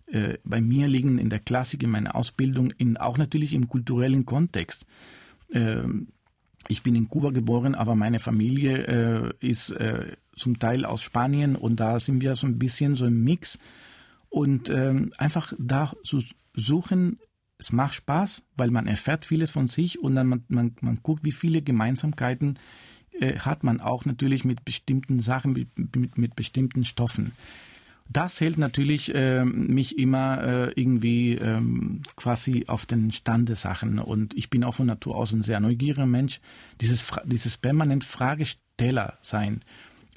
Äh, 0.07 0.37
bei 0.43 0.61
mir 0.61 0.87
liegen 0.87 1.19
in 1.19 1.29
der 1.29 1.39
Klassik, 1.39 1.83
in 1.83 1.89
meiner 1.89 2.15
Ausbildung, 2.15 2.71
in, 2.77 2.97
auch 2.97 3.17
natürlich 3.17 3.53
im 3.53 3.69
kulturellen 3.69 4.25
Kontext. 4.25 4.85
Äh, 5.49 5.83
ich 6.67 6.81
bin 6.81 6.95
in 6.95 7.09
Kuba 7.09 7.31
geboren, 7.31 7.75
aber 7.75 7.95
meine 7.95 8.19
Familie 8.19 8.87
äh, 8.87 9.33
ist 9.39 9.71
äh, 9.71 10.15
zum 10.35 10.59
Teil 10.59 10.85
aus 10.85 11.01
Spanien 11.01 11.55
und 11.55 11.79
da 11.79 11.99
sind 11.99 12.21
wir 12.21 12.35
so 12.35 12.47
ein 12.47 12.57
bisschen 12.57 12.95
so 12.95 13.05
im 13.05 13.23
Mix. 13.23 13.59
Und 14.29 14.69
ähm, 14.69 15.13
einfach 15.17 15.53
da 15.59 15.93
zu 16.03 16.23
suchen, 16.55 17.19
es 17.59 17.71
macht 17.71 17.93
Spaß, 17.93 18.43
weil 18.57 18.71
man 18.71 18.87
erfährt 18.87 19.25
vieles 19.25 19.51
von 19.51 19.69
sich 19.69 19.99
und 19.99 20.15
dann 20.15 20.27
man, 20.27 20.43
man, 20.47 20.75
man 20.81 20.99
guckt, 21.03 21.23
wie 21.23 21.31
viele 21.31 21.61
Gemeinsamkeiten 21.61 22.59
äh, 23.23 23.39
hat 23.39 23.63
man 23.63 23.79
auch 23.79 24.05
natürlich 24.05 24.43
mit 24.43 24.65
bestimmten 24.65 25.21
Sachen, 25.21 25.53
mit, 25.53 25.95
mit, 25.95 26.17
mit 26.17 26.35
bestimmten 26.35 26.85
Stoffen. 26.85 27.33
Das 28.09 28.41
hält 28.41 28.57
natürlich 28.57 29.15
äh, 29.15 29.45
mich 29.45 29.97
immer 29.97 30.43
äh, 30.43 30.71
irgendwie 30.75 31.35
ähm, 31.35 32.01
quasi 32.15 32.65
auf 32.67 32.85
den 32.85 33.11
Stand 33.11 33.49
der 33.49 33.55
Sachen. 33.55 33.97
Und 33.97 34.35
ich 34.35 34.49
bin 34.49 34.63
auch 34.63 34.75
von 34.75 34.87
Natur 34.87 35.15
aus 35.15 35.31
ein 35.31 35.43
sehr 35.43 35.59
neugieriger 35.59 36.05
Mensch. 36.05 36.41
Dieses, 36.81 37.05
dieses 37.25 37.57
permanent 37.57 38.03
Fragesteller 38.03 39.17
sein, 39.21 39.63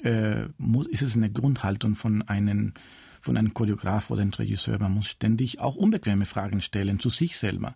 äh, 0.03 0.47
muss, 0.57 0.87
ist 0.87 1.01
es 1.01 1.15
eine 1.15 1.31
Grundhaltung 1.31 1.95
von 1.95 2.21
einem, 2.23 2.73
von 3.21 3.37
einem 3.37 3.53
Choreograf 3.53 4.11
oder 4.11 4.21
einem 4.21 4.33
Regisseur. 4.33 4.79
Man 4.79 4.93
muss 4.93 5.07
ständig 5.07 5.59
auch 5.61 5.75
unbequeme 5.75 6.25
Fragen 6.25 6.61
stellen 6.61 6.99
zu 6.99 7.09
sich 7.09 7.37
selber. 7.37 7.75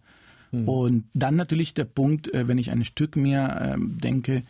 Mhm. 0.52 0.68
Und 0.68 1.04
dann 1.14 1.36
natürlich 1.36 1.74
der 1.74 1.86
Punkt, 1.86 2.32
äh, 2.34 2.48
wenn 2.48 2.58
ich 2.58 2.70
ein 2.70 2.84
Stück 2.84 3.16
mir 3.16 3.58
ähm, 3.62 3.98
denke, 3.98 4.44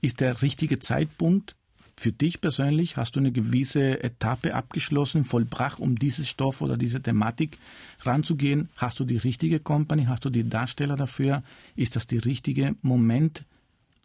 ist 0.00 0.20
der 0.20 0.42
richtige 0.42 0.78
Zeitpunkt 0.78 1.56
für 1.96 2.12
dich 2.12 2.40
persönlich? 2.40 2.96
Hast 2.96 3.16
du 3.16 3.20
eine 3.20 3.32
gewisse 3.32 4.02
Etappe 4.02 4.54
abgeschlossen, 4.54 5.24
vollbracht, 5.24 5.80
um 5.80 5.96
dieses 5.96 6.28
Stoff 6.28 6.60
oder 6.60 6.76
diese 6.76 7.00
Thematik 7.00 7.58
ranzugehen? 8.00 8.68
Hast 8.76 9.00
du 9.00 9.04
die 9.04 9.16
richtige 9.16 9.60
Company? 9.60 10.06
Hast 10.06 10.24
du 10.24 10.30
die 10.30 10.48
Darsteller 10.48 10.96
dafür? 10.96 11.42
Ist 11.76 11.96
das 11.96 12.06
der 12.06 12.24
richtige 12.24 12.74
Moment 12.82 13.44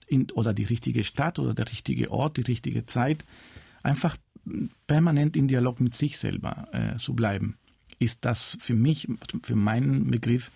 in, 0.08 0.30
oder 0.32 0.54
die 0.54 0.64
richtige 0.64 1.04
Stadt 1.04 1.40
oder 1.40 1.54
der 1.54 1.70
richtige 1.72 2.12
Ort, 2.12 2.38
die 2.38 2.42
richtige 2.42 2.86
Zeit? 2.86 3.26
Einfach 3.84 4.18
permanent 4.88 5.36
in 5.36 5.48
Dialog 5.48 5.80
mit 5.80 5.96
sich 5.96 6.18
selber 6.18 6.68
äh, 6.72 6.98
zu 6.98 7.14
bleiben. 7.14 7.58
Ist 8.00 8.24
das 8.24 8.58
für 8.60 8.76
mich, 8.76 9.08
für 9.44 9.56
meinen 9.56 10.10
Begriff, 10.10 10.52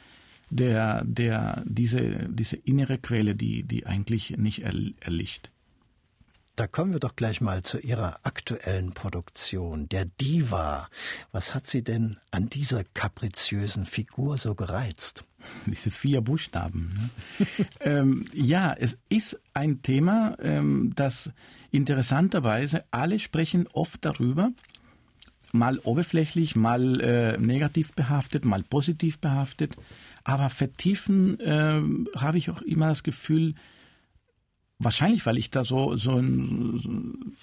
der, 0.54 1.04
der, 1.06 1.64
diese, 1.66 2.30
diese 2.30 2.56
innere 2.58 2.98
Quelle, 2.98 3.36
die, 3.36 3.64
die 3.64 3.86
eigentlich 3.86 4.32
nicht 4.38 4.64
erlicht. 4.64 5.52
Da 6.56 6.68
kommen 6.68 6.94
wir 6.94 7.00
doch 7.00 7.16
gleich 7.16 7.42
mal 7.42 7.64
zu 7.64 7.80
Ihrer 7.80 8.20
aktuellen 8.22 8.94
Produktion, 8.94 9.90
der 9.90 10.06
Diva. 10.06 10.88
Was 11.32 11.56
hat 11.56 11.66
Sie 11.66 11.84
denn 11.84 12.20
an 12.30 12.48
dieser 12.48 12.84
kapriziösen 12.84 13.88
Figur 13.88 14.38
so 14.38 14.54
gereizt? 14.54 15.26
Diese 15.66 15.90
vier 15.90 16.22
Buchstaben. 16.22 16.94
Ne? 17.40 17.48
ähm, 17.80 18.26
ja, 18.34 18.72
es 18.72 19.00
ist 19.10 19.40
ein 19.56 19.82
Thema, 19.82 20.38
ähm, 20.40 20.94
das 20.96 21.32
interessanterweise 21.72 22.84
alle 22.92 23.18
sprechen 23.18 23.68
oft 23.74 24.06
darüber, 24.06 24.52
mal 25.54 25.80
oberflächlich, 25.80 26.56
mal 26.56 27.02
äh, 27.02 27.38
negativ 27.40 27.94
behaftet, 27.94 28.46
mal 28.46 28.62
positiv 28.62 29.18
behaftet. 29.18 29.76
Aber 30.24 30.50
vertiefen 30.50 31.40
äh, 31.40 31.82
habe 32.16 32.38
ich 32.38 32.50
auch 32.50 32.62
immer 32.62 32.88
das 32.90 33.04
Gefühl, 33.04 33.56
wahrscheinlich, 34.80 35.26
weil 35.26 35.38
ich 35.38 35.50
da 35.50 35.64
so, 35.64 35.98
so 35.98 36.18
ein, 36.18 37.36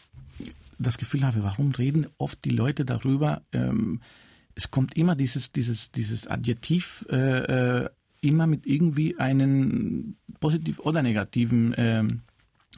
das 0.78 0.98
Gefühl 0.98 1.24
habe, 1.24 1.42
warum 1.42 1.72
reden 1.72 2.06
oft 2.18 2.44
die 2.44 2.50
Leute 2.50 2.84
darüber? 2.84 3.42
Ähm, 3.52 4.00
es 4.54 4.70
kommt 4.70 4.96
immer 4.96 5.14
dieses, 5.14 5.52
dieses, 5.52 5.90
dieses 5.90 6.26
Adjektiv 6.26 7.06
äh, 7.10 7.82
äh, 7.82 7.88
immer 8.20 8.46
mit 8.46 8.66
irgendwie 8.66 9.18
einem 9.18 10.16
positiv 10.40 10.80
oder 10.80 11.02
negativen 11.02 11.72
äh, 11.74 12.04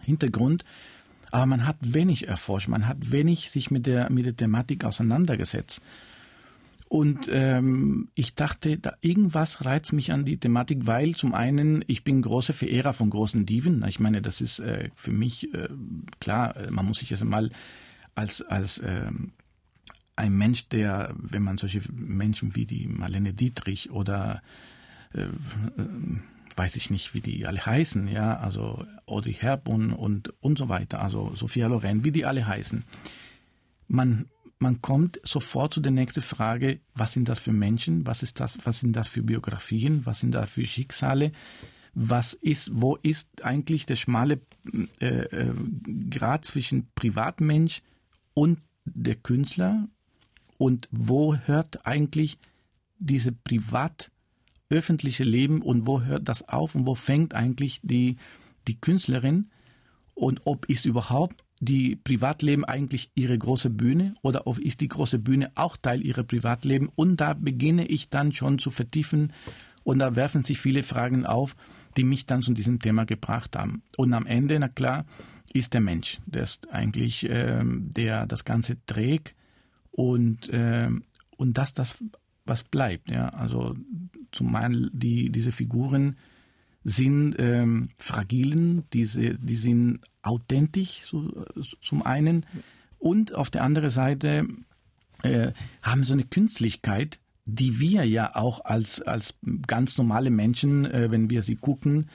Hintergrund. 0.02 0.64
Aber 1.30 1.46
man 1.46 1.66
hat 1.66 1.76
wenig 1.80 2.28
erforscht, 2.28 2.68
man 2.68 2.86
hat 2.86 3.10
wenig 3.10 3.50
sich 3.50 3.70
mit 3.70 3.86
der, 3.86 4.10
mit 4.10 4.26
der 4.26 4.36
Thematik 4.36 4.84
auseinandergesetzt. 4.84 5.80
Und 6.92 7.30
ähm, 7.32 8.10
ich 8.14 8.34
dachte, 8.34 8.76
da 8.76 8.92
irgendwas 9.00 9.64
reizt 9.64 9.94
mich 9.94 10.12
an 10.12 10.26
die 10.26 10.36
Thematik, 10.36 10.86
weil 10.86 11.14
zum 11.14 11.32
einen, 11.32 11.82
ich 11.86 12.04
bin 12.04 12.20
großer 12.20 12.52
Verehrer 12.52 12.92
von 12.92 13.08
großen 13.08 13.46
Diven. 13.46 13.82
Ich 13.88 13.98
meine, 13.98 14.20
das 14.20 14.42
ist 14.42 14.58
äh, 14.58 14.90
für 14.94 15.10
mich 15.10 15.54
äh, 15.54 15.70
klar, 16.20 16.54
äh, 16.54 16.70
man 16.70 16.84
muss 16.84 16.98
sich 16.98 17.08
jetzt 17.08 17.24
mal 17.24 17.48
als, 18.14 18.42
als 18.42 18.76
äh, 18.76 19.10
ein 20.16 20.36
Mensch, 20.36 20.68
der, 20.68 21.14
wenn 21.16 21.42
man 21.42 21.56
solche 21.56 21.80
Menschen 21.90 22.54
wie 22.56 22.66
die 22.66 22.88
Marlene 22.88 23.32
Dietrich 23.32 23.90
oder 23.90 24.42
äh, 25.14 25.22
äh, 25.22 25.30
weiß 26.56 26.76
ich 26.76 26.90
nicht, 26.90 27.14
wie 27.14 27.22
die 27.22 27.46
alle 27.46 27.64
heißen, 27.64 28.06
ja, 28.06 28.36
also 28.36 28.84
Audrey 29.06 29.32
Hepburn 29.32 29.94
und 29.94 30.34
und 30.42 30.58
so 30.58 30.68
weiter, 30.68 31.00
also 31.00 31.32
Sophia 31.36 31.68
Loren, 31.68 32.04
wie 32.04 32.12
die 32.12 32.26
alle 32.26 32.46
heißen. 32.46 32.84
Man 33.88 34.26
man 34.62 34.80
kommt 34.80 35.20
sofort 35.24 35.74
zu 35.74 35.80
der 35.80 35.92
nächsten 35.92 36.22
Frage, 36.22 36.80
was 36.94 37.12
sind 37.12 37.28
das 37.28 37.40
für 37.40 37.52
Menschen, 37.52 38.06
was 38.06 38.22
ist 38.22 38.40
das, 38.40 38.58
was 38.64 38.78
sind 38.78 38.94
das 38.94 39.08
für 39.08 39.22
Biografien, 39.22 40.06
was 40.06 40.20
sind 40.20 40.32
das 40.32 40.48
für 40.48 40.64
Schicksale, 40.64 41.32
was 41.94 42.32
ist, 42.32 42.70
wo 42.72 42.96
ist 43.02 43.26
eigentlich 43.42 43.84
der 43.84 43.96
schmale 43.96 44.40
äh, 45.00 45.06
äh, 45.06 45.54
Grad 46.08 46.44
zwischen 46.44 46.88
Privatmensch 46.94 47.82
und 48.34 48.60
der 48.84 49.16
Künstler? 49.16 49.88
Und 50.58 50.88
wo 50.92 51.34
hört 51.34 51.84
eigentlich 51.86 52.38
diese 52.98 53.32
privat 53.32 54.12
öffentliche 54.70 55.24
Leben 55.24 55.60
und 55.60 55.86
wo 55.88 56.02
hört 56.02 56.28
das 56.28 56.48
auf 56.48 56.76
und 56.76 56.86
wo 56.86 56.94
fängt 56.94 57.34
eigentlich 57.34 57.80
die, 57.82 58.16
die 58.68 58.80
Künstlerin? 58.80 59.50
Und 60.14 60.42
ob 60.44 60.66
ist 60.66 60.84
überhaupt 60.84 61.44
die 61.62 61.94
Privatleben 61.94 62.64
eigentlich 62.64 63.12
ihre 63.14 63.38
große 63.38 63.70
Bühne 63.70 64.14
oder 64.22 64.42
ist 64.60 64.80
die 64.80 64.88
große 64.88 65.20
Bühne 65.20 65.52
auch 65.54 65.76
Teil 65.76 66.04
ihrer 66.04 66.24
Privatleben? 66.24 66.90
Und 66.96 67.18
da 67.18 67.34
beginne 67.34 67.86
ich 67.86 68.10
dann 68.10 68.32
schon 68.32 68.58
zu 68.58 68.72
vertiefen 68.72 69.32
und 69.84 70.00
da 70.00 70.16
werfen 70.16 70.42
sich 70.42 70.58
viele 70.58 70.82
Fragen 70.82 71.24
auf, 71.24 71.54
die 71.96 72.02
mich 72.02 72.26
dann 72.26 72.42
zu 72.42 72.52
diesem 72.52 72.80
Thema 72.80 73.04
gebracht 73.04 73.56
haben. 73.56 73.82
Und 73.96 74.12
am 74.12 74.26
Ende, 74.26 74.58
na 74.58 74.66
klar, 74.66 75.04
ist 75.52 75.72
der 75.72 75.80
Mensch, 75.80 76.18
der 76.26 76.42
ist 76.42 76.68
eigentlich, 76.72 77.30
äh, 77.30 77.62
der 77.64 78.26
das 78.26 78.44
Ganze 78.44 78.84
trägt 78.86 79.36
und, 79.92 80.48
äh, 80.48 80.90
und 81.36 81.58
das, 81.58 81.74
das, 81.74 82.02
was 82.44 82.64
bleibt. 82.64 83.08
Ja, 83.08 83.28
also 83.28 83.76
zumal 84.32 84.90
die, 84.92 85.30
diese 85.30 85.52
Figuren 85.52 86.16
sind 86.84 87.36
ähm, 87.38 87.90
fragilen, 87.98 88.84
diese, 88.92 89.34
die 89.34 89.56
sind 89.56 90.00
authentisch 90.22 91.02
so, 91.04 91.44
zum 91.80 92.02
einen 92.02 92.46
und 92.98 93.34
auf 93.34 93.50
der 93.50 93.64
anderen 93.64 93.90
Seite 93.90 94.46
äh, 95.22 95.52
haben 95.82 96.04
so 96.04 96.12
eine 96.12 96.24
Künstlichkeit, 96.24 97.18
die 97.44 97.80
wir 97.80 98.04
ja 98.04 98.36
auch 98.36 98.64
als, 98.64 99.00
als 99.00 99.34
ganz 99.66 99.96
normale 99.98 100.30
Menschen, 100.30 100.84
äh, 100.84 101.10
wenn 101.10 101.30
wir 101.30 101.42
sie 101.42 101.56
gucken, 101.56 102.08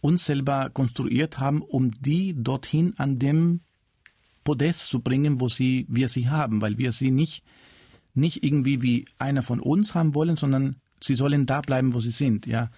uns 0.00 0.24
selber 0.24 0.70
konstruiert 0.70 1.38
haben, 1.38 1.60
um 1.60 1.90
die 2.00 2.34
dorthin 2.36 2.94
an 2.96 3.18
dem 3.18 3.60
Podest 4.44 4.88
zu 4.88 5.00
bringen, 5.00 5.40
wo 5.40 5.48
sie, 5.48 5.86
wir 5.88 6.08
sie 6.08 6.28
haben, 6.30 6.62
weil 6.62 6.78
wir 6.78 6.92
sie 6.92 7.10
nicht, 7.10 7.44
nicht 8.14 8.42
irgendwie 8.42 8.80
wie 8.82 9.04
einer 9.18 9.42
von 9.42 9.60
uns 9.60 9.94
haben 9.94 10.14
wollen, 10.14 10.36
sondern 10.36 10.76
sie 11.02 11.14
sollen 11.14 11.44
da 11.44 11.60
bleiben, 11.60 11.94
wo 11.94 12.00
sie 12.00 12.10
sind, 12.10 12.46
ja. 12.46 12.70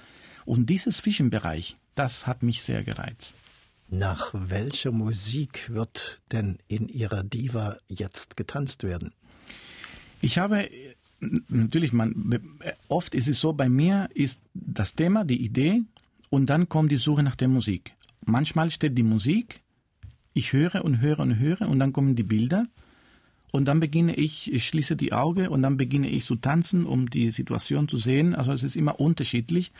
Und 0.44 0.70
dieses 0.70 0.98
Zwischenbereich, 0.98 1.76
das 1.94 2.26
hat 2.26 2.42
mich 2.42 2.62
sehr 2.62 2.82
gereizt. 2.82 3.34
Nach 3.88 4.30
welcher 4.32 4.90
Musik 4.90 5.70
wird 5.70 6.20
denn 6.32 6.58
in 6.66 6.88
Ihrer 6.88 7.22
Diva 7.22 7.76
jetzt 7.88 8.36
getanzt 8.36 8.84
werden? 8.84 9.12
Ich 10.22 10.38
habe 10.38 10.68
natürlich, 11.48 11.92
man, 11.92 12.58
oft 12.88 13.14
ist 13.14 13.28
es 13.28 13.40
so, 13.40 13.52
bei 13.52 13.68
mir 13.68 14.08
ist 14.14 14.40
das 14.54 14.94
Thema, 14.94 15.24
die 15.24 15.42
Idee 15.42 15.82
und 16.30 16.46
dann 16.48 16.68
kommt 16.68 16.90
die 16.90 16.96
Suche 16.96 17.22
nach 17.22 17.36
der 17.36 17.48
Musik. 17.48 17.94
Manchmal 18.24 18.70
steht 18.70 18.96
die 18.96 19.02
Musik, 19.02 19.60
ich 20.32 20.52
höre 20.52 20.84
und 20.84 21.00
höre 21.00 21.18
und 21.18 21.38
höre 21.38 21.68
und 21.68 21.78
dann 21.78 21.92
kommen 21.92 22.16
die 22.16 22.22
Bilder 22.22 22.66
und 23.52 23.66
dann 23.66 23.80
beginne 23.80 24.14
ich, 24.14 24.50
ich 24.52 24.66
schließe 24.66 24.96
die 24.96 25.12
Augen 25.12 25.48
und 25.48 25.62
dann 25.62 25.76
beginne 25.76 26.08
ich 26.08 26.24
zu 26.24 26.36
tanzen, 26.36 26.86
um 26.86 27.10
die 27.10 27.30
Situation 27.30 27.88
zu 27.88 27.98
sehen. 27.98 28.34
Also 28.34 28.52
es 28.52 28.62
ist 28.62 28.76
immer 28.76 28.98
unterschiedlich. 28.98 29.72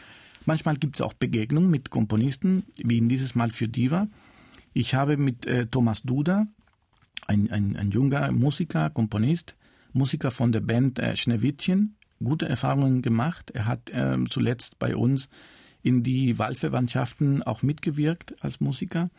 Manchmal 0.44 0.76
gibt 0.76 0.96
es 0.96 1.00
auch 1.00 1.14
Begegnungen 1.14 1.70
mit 1.70 1.90
Komponisten, 1.90 2.64
wie 2.76 2.98
in 2.98 3.08
dieses 3.08 3.34
Mal 3.34 3.50
für 3.50 3.68
Diva. 3.68 4.08
Ich 4.72 4.94
habe 4.94 5.16
mit 5.16 5.46
äh, 5.46 5.66
Thomas 5.66 6.02
Duda, 6.02 6.46
ein, 7.26 7.50
ein, 7.50 7.76
ein 7.76 7.90
junger 7.90 8.32
Musiker, 8.32 8.90
Komponist, 8.90 9.54
Musiker 9.92 10.30
von 10.30 10.52
der 10.52 10.60
Band 10.60 10.98
äh, 10.98 11.16
Schneewittchen, 11.16 11.96
gute 12.22 12.48
Erfahrungen 12.48 13.02
gemacht. 13.02 13.50
Er 13.50 13.66
hat 13.66 13.90
äh, 13.90 14.16
zuletzt 14.28 14.78
bei 14.78 14.96
uns 14.96 15.28
in 15.82 16.02
die 16.02 16.38
Wahlverwandtschaften 16.38 17.42
auch 17.42 17.62
mitgewirkt 17.62 18.34
als 18.42 18.60
Musiker. 18.60 19.10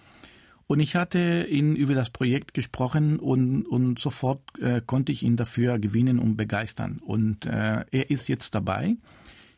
Und 0.65 0.79
ich 0.79 0.95
hatte 0.95 1.45
ihn 1.49 1.75
über 1.75 1.93
das 1.93 2.09
Projekt 2.09 2.53
gesprochen 2.53 3.19
und, 3.19 3.65
und 3.65 3.99
sofort 3.99 4.41
äh, 4.59 4.81
konnte 4.85 5.11
ich 5.11 5.23
ihn 5.23 5.35
dafür 5.35 5.77
gewinnen 5.77 6.19
und 6.19 6.37
begeistern. 6.37 6.99
Und 7.03 7.45
äh, 7.45 7.85
er 7.91 8.09
ist 8.09 8.27
jetzt 8.29 8.55
dabei 8.55 8.95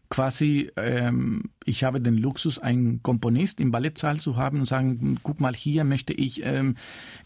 quasi, 0.10 0.72
ähm, 0.78 1.50
ich 1.66 1.84
habe 1.84 2.02
den 2.02 2.18
Luxus, 2.18 2.60
einen 2.60 3.02
Komponist 3.04 3.60
im 3.60 3.72
Ballettsaal 3.72 4.20
zu 4.20 4.38
haben 4.38 4.60
und 4.60 4.66
sagen, 4.68 5.20
guck 5.24 5.40
mal, 5.40 5.54
hier 5.54 5.84
möchte 5.84 6.14
ich 6.14 6.44
ähm, 6.46 6.76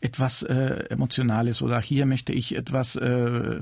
etwas 0.02 0.44
äh, 0.44 0.86
Emotionales 0.90 1.62
oder 1.62 1.82
hier 1.82 2.06
möchte 2.06 2.34
ich 2.34 2.56
etwas 2.56 2.96
äh, 2.96 3.62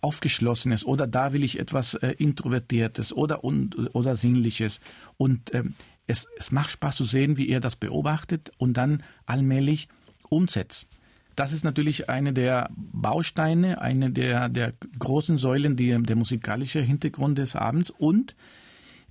Aufgeschlossenes 0.00 0.84
oder 0.84 1.06
da 1.06 1.32
will 1.32 1.44
ich 1.44 1.58
etwas 1.58 1.94
äh, 1.94 2.14
Introvertiertes 2.18 3.12
oder, 3.12 3.44
und, 3.44 3.94
oder 3.94 4.16
Sinnliches. 4.16 4.80
Und 5.16 5.54
ähm, 5.54 5.74
es, 6.06 6.26
es 6.38 6.50
macht 6.50 6.70
Spaß 6.70 6.96
zu 6.96 7.04
sehen, 7.04 7.36
wie 7.36 7.48
er 7.48 7.60
das 7.60 7.76
beobachtet 7.76 8.50
und 8.58 8.76
dann 8.76 9.02
allmählich 9.26 9.88
umsetzt. 10.28 10.88
Das 11.36 11.52
ist 11.52 11.64
natürlich 11.64 12.08
eine 12.08 12.32
der 12.32 12.70
Bausteine, 12.74 13.80
eine 13.80 14.10
der, 14.10 14.48
der 14.48 14.74
großen 14.98 15.38
Säulen, 15.38 15.76
die, 15.76 15.96
der 16.02 16.16
musikalische 16.16 16.80
Hintergrund 16.80 17.38
des 17.38 17.56
Abends. 17.56 17.90
Und 17.90 18.34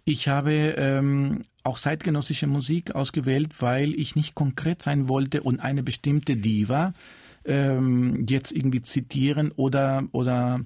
ich 0.05 0.27
habe 0.27 0.51
ähm, 0.77 1.45
auch 1.63 1.79
zeitgenössische 1.79 2.47
Musik 2.47 2.95
ausgewählt, 2.95 3.61
weil 3.61 3.93
ich 3.93 4.15
nicht 4.15 4.35
konkret 4.35 4.81
sein 4.81 5.07
wollte 5.09 5.43
und 5.43 5.59
eine 5.59 5.83
bestimmte 5.83 6.35
Diva 6.35 6.93
ähm, 7.45 8.25
jetzt 8.27 8.51
irgendwie 8.51 8.81
zitieren 8.81 9.51
oder, 9.55 10.03
oder 10.11 10.61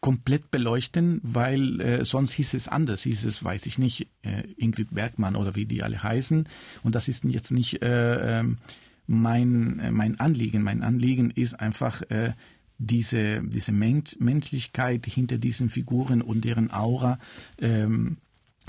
komplett 0.00 0.50
beleuchten, 0.50 1.20
weil 1.22 1.80
äh, 1.80 2.04
sonst 2.04 2.32
hieß 2.32 2.54
es 2.54 2.68
anders, 2.68 3.02
hieß 3.02 3.24
es, 3.24 3.42
weiß 3.42 3.66
ich 3.66 3.78
nicht, 3.78 4.08
äh, 4.22 4.42
Ingrid 4.56 4.94
Bergmann 4.94 5.36
oder 5.36 5.56
wie 5.56 5.66
die 5.66 5.82
alle 5.82 6.02
heißen. 6.02 6.48
Und 6.82 6.94
das 6.94 7.08
ist 7.08 7.24
jetzt 7.24 7.50
nicht 7.50 7.82
äh, 7.82 8.38
ähm, 8.40 8.58
mein, 9.06 9.78
äh, 9.80 9.90
mein 9.90 10.18
Anliegen. 10.20 10.62
Mein 10.62 10.82
Anliegen 10.82 11.30
ist 11.30 11.54
einfach 11.54 12.02
äh, 12.10 12.32
diese, 12.78 13.42
diese 13.42 13.72
Mensch 13.72 14.16
Menschlichkeit 14.18 15.06
hinter 15.06 15.38
diesen 15.38 15.68
Figuren 15.68 16.22
und 16.22 16.44
deren 16.44 16.70
Aura 16.70 17.18
ähm, 17.58 18.18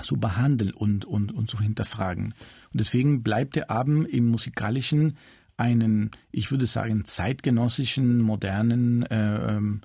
zu 0.02 0.18
behandeln 0.18 0.74
und, 0.74 1.06
und, 1.06 1.32
und 1.32 1.50
zu 1.50 1.60
hinterfragen. 1.60 2.34
Und 2.72 2.80
deswegen 2.80 3.24
bleibt 3.24 3.56
der 3.56 3.72
Abend 3.72 4.08
im 4.08 4.28
musikalischen 4.28 5.18
einen, 5.58 6.12
ich 6.32 6.52
würde 6.52 6.68
sagen, 6.68 7.04
zeitgenössischen, 7.06 8.22
modernen 8.22 9.04
äh, 9.08 9.56
ähm, 9.56 9.82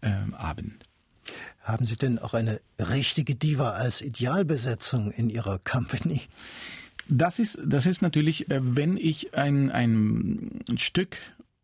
äh, 0.00 0.12
Abend. 0.32 0.84
Haben 1.60 1.84
Sie 1.84 1.96
denn 1.96 2.18
auch 2.18 2.34
eine 2.34 2.60
richtige 2.78 3.34
Diva 3.34 3.70
als 3.70 4.00
Idealbesetzung 4.00 5.10
in 5.10 5.28
Ihrer 5.28 5.58
Company? 5.58 6.22
Das 7.10 7.40
ist, 7.40 7.58
das 7.64 7.86
ist 7.86 8.02
natürlich, 8.02 8.50
äh, 8.50 8.60
wenn 8.62 8.96
ich 8.96 9.34
ein, 9.34 9.70
ein 9.70 10.62
Stück 10.76 11.16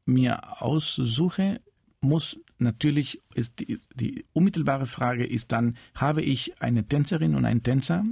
mir 0.05 0.61
aussuche, 0.63 1.61
muss 2.01 2.37
natürlich, 2.59 3.21
ist 3.35 3.61
die, 3.61 3.81
die 3.95 4.25
unmittelbare 4.33 4.87
Frage 4.87 5.25
ist 5.25 5.53
dann, 5.53 5.77
habe 5.95 6.23
ich 6.23 6.61
eine 6.61 6.85
Tänzerin 6.85 7.37
und 7.37 7.45
einen 7.45 7.63
Tänzer 7.63 8.05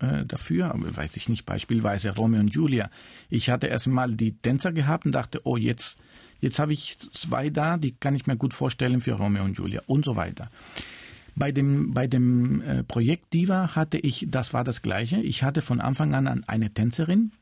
äh, 0.00 0.24
dafür, 0.24 0.72
weiß 0.74 1.16
ich 1.16 1.28
nicht, 1.28 1.44
beispielsweise 1.44 2.14
Romeo 2.14 2.40
und 2.40 2.54
Julia. 2.54 2.90
Ich 3.28 3.50
hatte 3.50 3.66
erstmal 3.66 4.14
die 4.14 4.36
Tänzer 4.36 4.72
gehabt 4.72 5.04
und 5.04 5.12
dachte, 5.12 5.40
oh, 5.44 5.58
jetzt, 5.58 5.98
jetzt 6.40 6.58
habe 6.58 6.72
ich 6.72 6.98
zwei 7.12 7.50
da, 7.50 7.76
die 7.76 7.92
kann 7.92 8.14
ich 8.14 8.26
mir 8.26 8.36
gut 8.36 8.54
vorstellen 8.54 9.02
für 9.02 9.12
Romeo 9.12 9.44
und 9.44 9.58
Julia 9.58 9.82
und 9.86 10.06
so 10.06 10.16
weiter. 10.16 10.50
Bei 11.38 11.52
dem, 11.52 11.94
bei 11.94 12.06
dem 12.06 12.60
äh, 12.62 12.82
Projekt 12.84 13.32
Diva 13.32 13.76
hatte 13.76 13.98
ich, 13.98 14.26
das 14.28 14.52
war 14.52 14.64
das 14.64 14.82
Gleiche. 14.82 15.20
Ich 15.20 15.42
hatte 15.42 15.62
von 15.62 15.80
Anfang 15.80 16.14
an 16.14 16.44
eine 16.44 16.74
Tänzerin, 16.74 17.32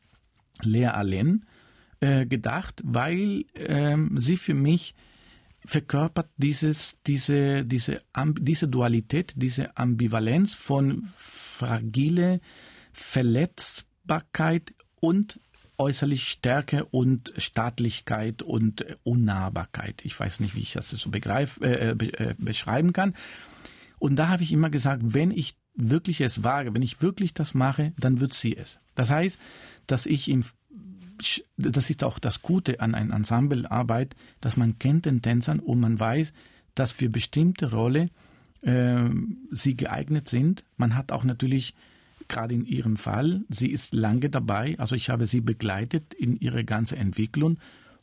Lea 0.61 0.87
Allen, 0.87 1.45
äh, 1.99 2.25
gedacht, 2.25 2.81
weil 2.83 3.45
ähm, 3.55 4.19
sie 4.19 4.37
für 4.37 4.53
mich 4.53 4.93
verkörpert 5.65 6.29
dieses, 6.37 6.97
diese, 7.05 7.65
diese, 7.65 8.01
diese 8.39 8.67
Dualität, 8.67 9.33
diese 9.35 9.75
Ambivalenz 9.75 10.53
von 10.53 11.09
fragile 11.15 12.39
Verletzbarkeit 12.93 14.73
und 15.01 15.39
äußerlich 15.77 16.27
Stärke 16.27 16.85
und 16.85 17.33
Staatlichkeit 17.37 18.41
und 18.41 18.85
Unnahbarkeit. 19.03 20.01
Ich 20.03 20.19
weiß 20.19 20.39
nicht, 20.39 20.55
wie 20.55 20.61
ich 20.61 20.73
das 20.73 20.89
so 20.89 21.09
begreif, 21.09 21.59
äh, 21.61 21.91
äh, 21.91 22.35
beschreiben 22.37 22.93
kann. 22.93 23.13
Und 23.99 24.15
da 24.15 24.29
habe 24.29 24.43
ich 24.43 24.51
immer 24.51 24.69
gesagt, 24.69 25.01
wenn 25.05 25.31
ich 25.31 25.55
wirklich 25.75 26.21
es 26.21 26.43
wage, 26.43 26.73
wenn 26.73 26.81
ich 26.81 27.01
wirklich 27.01 27.33
das 27.33 27.53
mache, 27.53 27.93
dann 27.99 28.19
wird 28.19 28.33
sie 28.33 28.55
es. 28.55 28.79
Das 28.95 29.09
heißt, 29.09 29.39
dass 29.87 30.05
ich 30.05 30.29
im 30.29 30.43
das 31.57 31.89
ist 31.89 32.03
auch 32.03 32.19
das 32.19 32.43
Gute 32.43 32.79
an 32.79 32.93
einer 32.93 33.15
Ensemblearbeit, 33.15 34.15
dass 34.39 34.55
man 34.55 34.77
kennt 34.77 35.07
den 35.07 35.23
Tänzern 35.23 35.59
und 35.59 35.79
man 35.79 35.99
weiß, 35.99 36.31
dass 36.75 36.91
für 36.91 37.09
bestimmte 37.09 37.71
Rolle 37.71 38.09
äh, 38.61 39.09
sie 39.49 39.75
geeignet 39.75 40.29
sind. 40.29 40.63
Man 40.77 40.95
hat 40.95 41.11
auch 41.11 41.23
natürlich 41.23 41.73
gerade 42.27 42.53
in 42.53 42.65
ihrem 42.65 42.97
Fall, 42.97 43.45
sie 43.49 43.69
ist 43.69 43.93
lange 43.93 44.29
dabei, 44.29 44.75
also 44.77 44.95
ich 44.95 45.09
habe 45.09 45.27
sie 45.27 45.41
begleitet 45.41 46.13
in 46.13 46.37
ihre 46.37 46.65
ganze 46.65 46.97
Entwicklung 46.97 47.57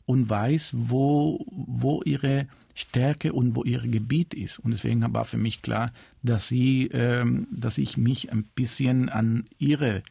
und 0.05 0.29
weiß, 0.29 0.71
wo, 0.75 1.45
wo 1.51 2.01
ihre 2.03 2.47
Stärke 2.75 3.33
und 3.33 3.55
wo 3.55 3.63
ihr 3.63 3.79
Gebiet 3.79 4.33
ist. 4.33 4.59
Und 4.59 4.71
deswegen 4.71 5.01
war 5.13 5.25
für 5.25 5.37
mich 5.37 5.63
klar, 5.63 5.91
dass 6.21 6.47
sie, 6.47 6.87
ähm, 6.87 7.47
dass 7.51 7.77
ich 7.77 7.97
mich 7.97 8.31
ein 8.31 8.43
bisschen 8.43 9.09
an 9.09 9.45
ihre 9.57 10.03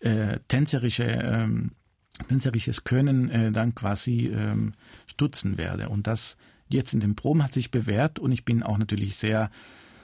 äh, 0.00 0.40
tänzerische 0.48 1.04
ähm, 1.04 1.70
tänzerisches 2.28 2.84
Können 2.84 3.30
äh, 3.30 3.52
dann 3.52 3.74
quasi 3.74 4.26
ähm, 4.26 4.74
stutzen 5.06 5.58
werde. 5.58 5.88
Und 5.88 6.06
das 6.06 6.36
jetzt 6.68 6.94
in 6.94 7.00
den 7.00 7.16
Proben 7.16 7.42
hat 7.42 7.52
sich 7.52 7.70
bewährt 7.70 8.18
und 8.18 8.32
ich 8.32 8.44
bin 8.44 8.62
auch 8.62 8.78
natürlich 8.78 9.16
sehr, 9.16 9.50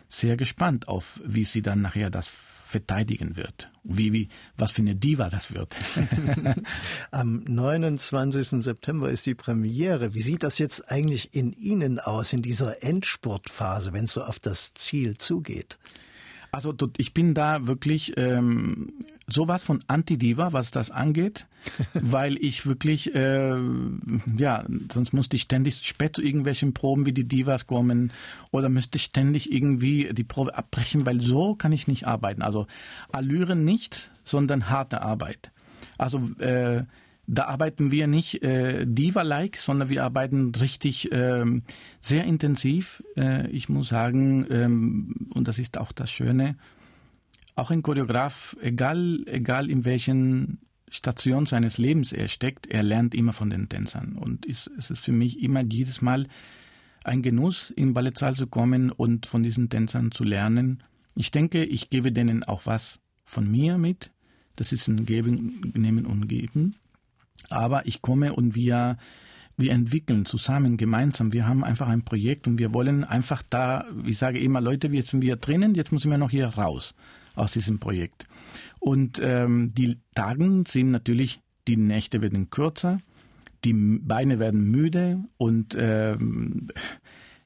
sehr 0.09 0.37
gespannt 0.37 0.89
auf, 0.89 1.21
wie 1.25 1.45
sie 1.45 1.63
dann 1.63 1.81
nachher 1.81 2.11
das 2.11 2.27
verteidigen 2.71 3.37
wird. 3.37 3.71
Wie, 3.83 4.13
wie, 4.13 4.29
was 4.57 4.71
für 4.73 4.83
eine 4.83 4.95
Diva 4.95 5.29
das 5.29 5.53
wird. 5.53 5.75
Am 7.11 7.45
29. 7.45 8.63
September 8.63 9.11
ist 9.11 9.27
die 9.27 9.35
Premiere. 9.35 10.15
Wie 10.15 10.23
sieht 10.23 10.43
das 10.43 10.59
jetzt 10.59 10.91
eigentlich 10.91 11.35
in 11.35 11.53
Ihnen 11.53 11.99
aus, 11.99 12.33
in 12.33 12.43
dieser 12.43 12.83
Endspurtphase, 12.83 13.93
wenn 13.93 14.05
es 14.05 14.13
so 14.13 14.23
auf 14.23 14.39
das 14.39 14.73
Ziel 14.75 15.19
zugeht? 15.19 15.79
Also 16.53 16.75
ich 16.97 17.15
bin 17.15 17.35
da 17.35 17.67
wirklich 17.67 18.15
ähm, 18.17 18.93
sowas 19.29 19.63
von 19.63 19.85
Anti-Diva, 19.87 20.53
was 20.53 20.71
das 20.71 20.91
angeht, 20.91 21.47
weil 21.95 22.37
ich 22.37 22.67
wirklich, 22.67 23.15
äh, 23.15 23.57
ja, 24.37 24.65
sonst 24.93 25.13
musste 25.13 25.37
ich 25.37 25.43
ständig 25.43 25.87
spät 25.87 26.17
zu 26.17 26.23
irgendwelchen 26.23 26.75
Proben 26.75 27.07
wie 27.07 27.13
die 27.13 27.29
Divas 27.29 27.67
kommen 27.67 28.13
oder 28.51 28.69
müsste 28.69 28.99
ständig 28.99 29.53
irgendwie 29.53 30.11
die 30.13 30.25
Probe 30.25 30.57
abbrechen, 30.57 31.07
weil 31.07 31.21
so 31.21 31.55
kann 31.55 31.73
ich 31.73 31.87
nicht 31.87 32.07
arbeiten. 32.07 32.43
Also 32.43 32.67
Allüren 33.13 33.65
nicht, 33.65 34.11
sondern 34.25 34.71
harte 34.71 35.03
Arbeit. 35.03 35.53
Also 35.99 36.31
äh, 36.39 36.85
da 37.33 37.45
arbeiten 37.45 37.93
wir 37.93 38.09
nicht 38.09 38.43
äh, 38.43 38.85
Diva-like, 38.87 39.57
sondern 39.57 39.89
wir 39.89 40.03
arbeiten 40.03 40.53
richtig 40.57 41.11
ähm, 41.13 41.63
sehr 42.01 42.25
intensiv. 42.25 43.05
Äh, 43.17 43.49
ich 43.51 43.69
muss 43.69 43.89
sagen, 43.89 44.47
ähm, 44.51 45.29
und 45.33 45.47
das 45.47 45.61
ist 45.61 45.79
auch 45.79 45.93
das 45.93 46.11
Schöne, 46.11 46.57
auch 47.55 47.71
ein 47.71 47.83
Choreograf, 47.83 48.57
egal, 48.61 49.23
egal 49.27 49.71
in 49.71 49.85
welchen 49.85 50.59
Station 50.89 51.47
seines 51.47 51.79
Lebens 51.79 52.13
er 52.13 52.27
steckt, 52.27 52.67
er 52.67 52.83
lernt 52.83 53.15
immer 53.15 53.33
von 53.33 53.49
den 53.49 53.69
Tänzern. 53.69 54.17
Und 54.17 54.45
ist, 54.45 54.69
es 54.77 54.91
ist 54.91 55.01
für 55.01 55.13
mich 55.13 55.41
immer 55.41 55.63
jedes 55.63 56.03
Mal 56.03 56.27
ein 57.05 57.23
Genuss, 57.23 57.71
in 57.71 57.95
Ballettsaal 57.95 58.35
zu 58.35 58.49
kommen 58.49 58.91
und 58.91 59.27
von 59.27 59.45
diesen 59.45 59.69
Tänzern 59.69 60.11
zu 60.11 60.25
lernen. 60.25 60.83
Ich 61.15 61.31
denke, 61.31 61.65
ich 61.65 61.91
gebe 61.91 62.11
denen 62.11 62.43
auch 62.43 62.67
was 62.67 62.99
von 63.25 63.49
mir 63.49 63.79
mit. 63.79 64.11
Das 64.57 64.73
ist 64.73 64.89
ein 64.89 65.07
Geben, 65.07 65.73
Nehmen 65.77 66.07
und 66.07 66.27
Geben. 66.27 66.75
Aber 67.49 67.87
ich 67.87 68.03
komme 68.03 68.33
und 68.35 68.55
wir, 68.55 68.97
wir 69.57 69.73
entwickeln 69.73 70.27
zusammen, 70.27 70.77
gemeinsam. 70.77 71.33
Wir 71.33 71.47
haben 71.47 71.65
einfach 71.65 71.89
ein 71.89 72.05
Projekt 72.05 72.47
und 72.47 72.59
wir 72.59 72.75
wollen 72.75 73.05
einfach 73.05 73.43
da, 73.49 73.87
ich 74.05 74.19
sage 74.19 74.39
immer, 74.39 74.61
Leute, 74.61 74.89
jetzt 74.89 75.09
sind 75.09 75.23
wir 75.23 75.37
drinnen, 75.37 75.75
jetzt 75.75 75.93
müssen 75.93 76.11
wir 76.11 76.19
noch 76.19 76.31
hier 76.31 76.47
raus 76.47 76.95
aus 77.35 77.53
diesem 77.53 77.79
Projekt. 77.79 78.27
Und 78.79 79.21
ähm, 79.23 79.73
die 79.75 79.99
Tagen 80.15 80.65
sind 80.65 80.91
natürlich, 80.91 81.41
die 81.69 81.77
Nächte 81.77 82.21
werden 82.21 82.51
kürzer, 82.51 83.01
die 83.65 83.75
Beine 83.75 84.39
werden 84.39 84.71
müde 84.71 85.25
und 85.37 85.77
ähm, 85.79 86.69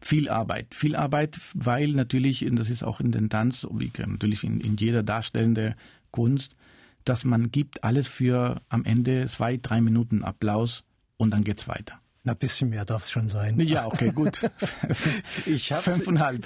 viel 0.01 0.29
Arbeit. 0.29 0.75
Viel 0.75 0.97
Arbeit, 0.97 1.39
weil 1.55 1.89
natürlich, 1.89 2.47
und 2.47 2.57
das 2.57 2.71
ist 2.71 2.85
auch 2.85 3.01
in 3.01 3.11
den 3.11 3.31
Tanz, 3.31 3.67
wie 3.73 3.91
natürlich 4.07 4.45
in, 4.45 4.61
in 4.61 4.77
jeder 4.77 5.03
darstellenden 5.03 5.75
Kunst, 6.11 6.57
dass 7.05 7.25
man 7.25 7.51
gibt 7.51 7.85
alles 7.85 8.09
für 8.09 8.61
am 8.69 8.85
Ende 8.85 9.27
zwei, 9.27 9.57
drei 9.57 9.81
Minuten 9.81 10.25
Applaus 10.25 10.85
und 11.17 11.31
dann 11.31 11.45
geht's 11.45 11.69
weiter. 11.69 11.99
Na, 12.27 12.33
bisschen 12.33 12.71
mehr 12.71 12.87
darf 12.87 13.03
es 13.05 13.11
schon 13.11 13.29
sein. 13.29 13.61
Ja, 13.61 13.85
okay, 13.85 14.11
gut. 14.11 14.51
ich 15.47 15.69
Fünfeinhalb. 15.69 16.43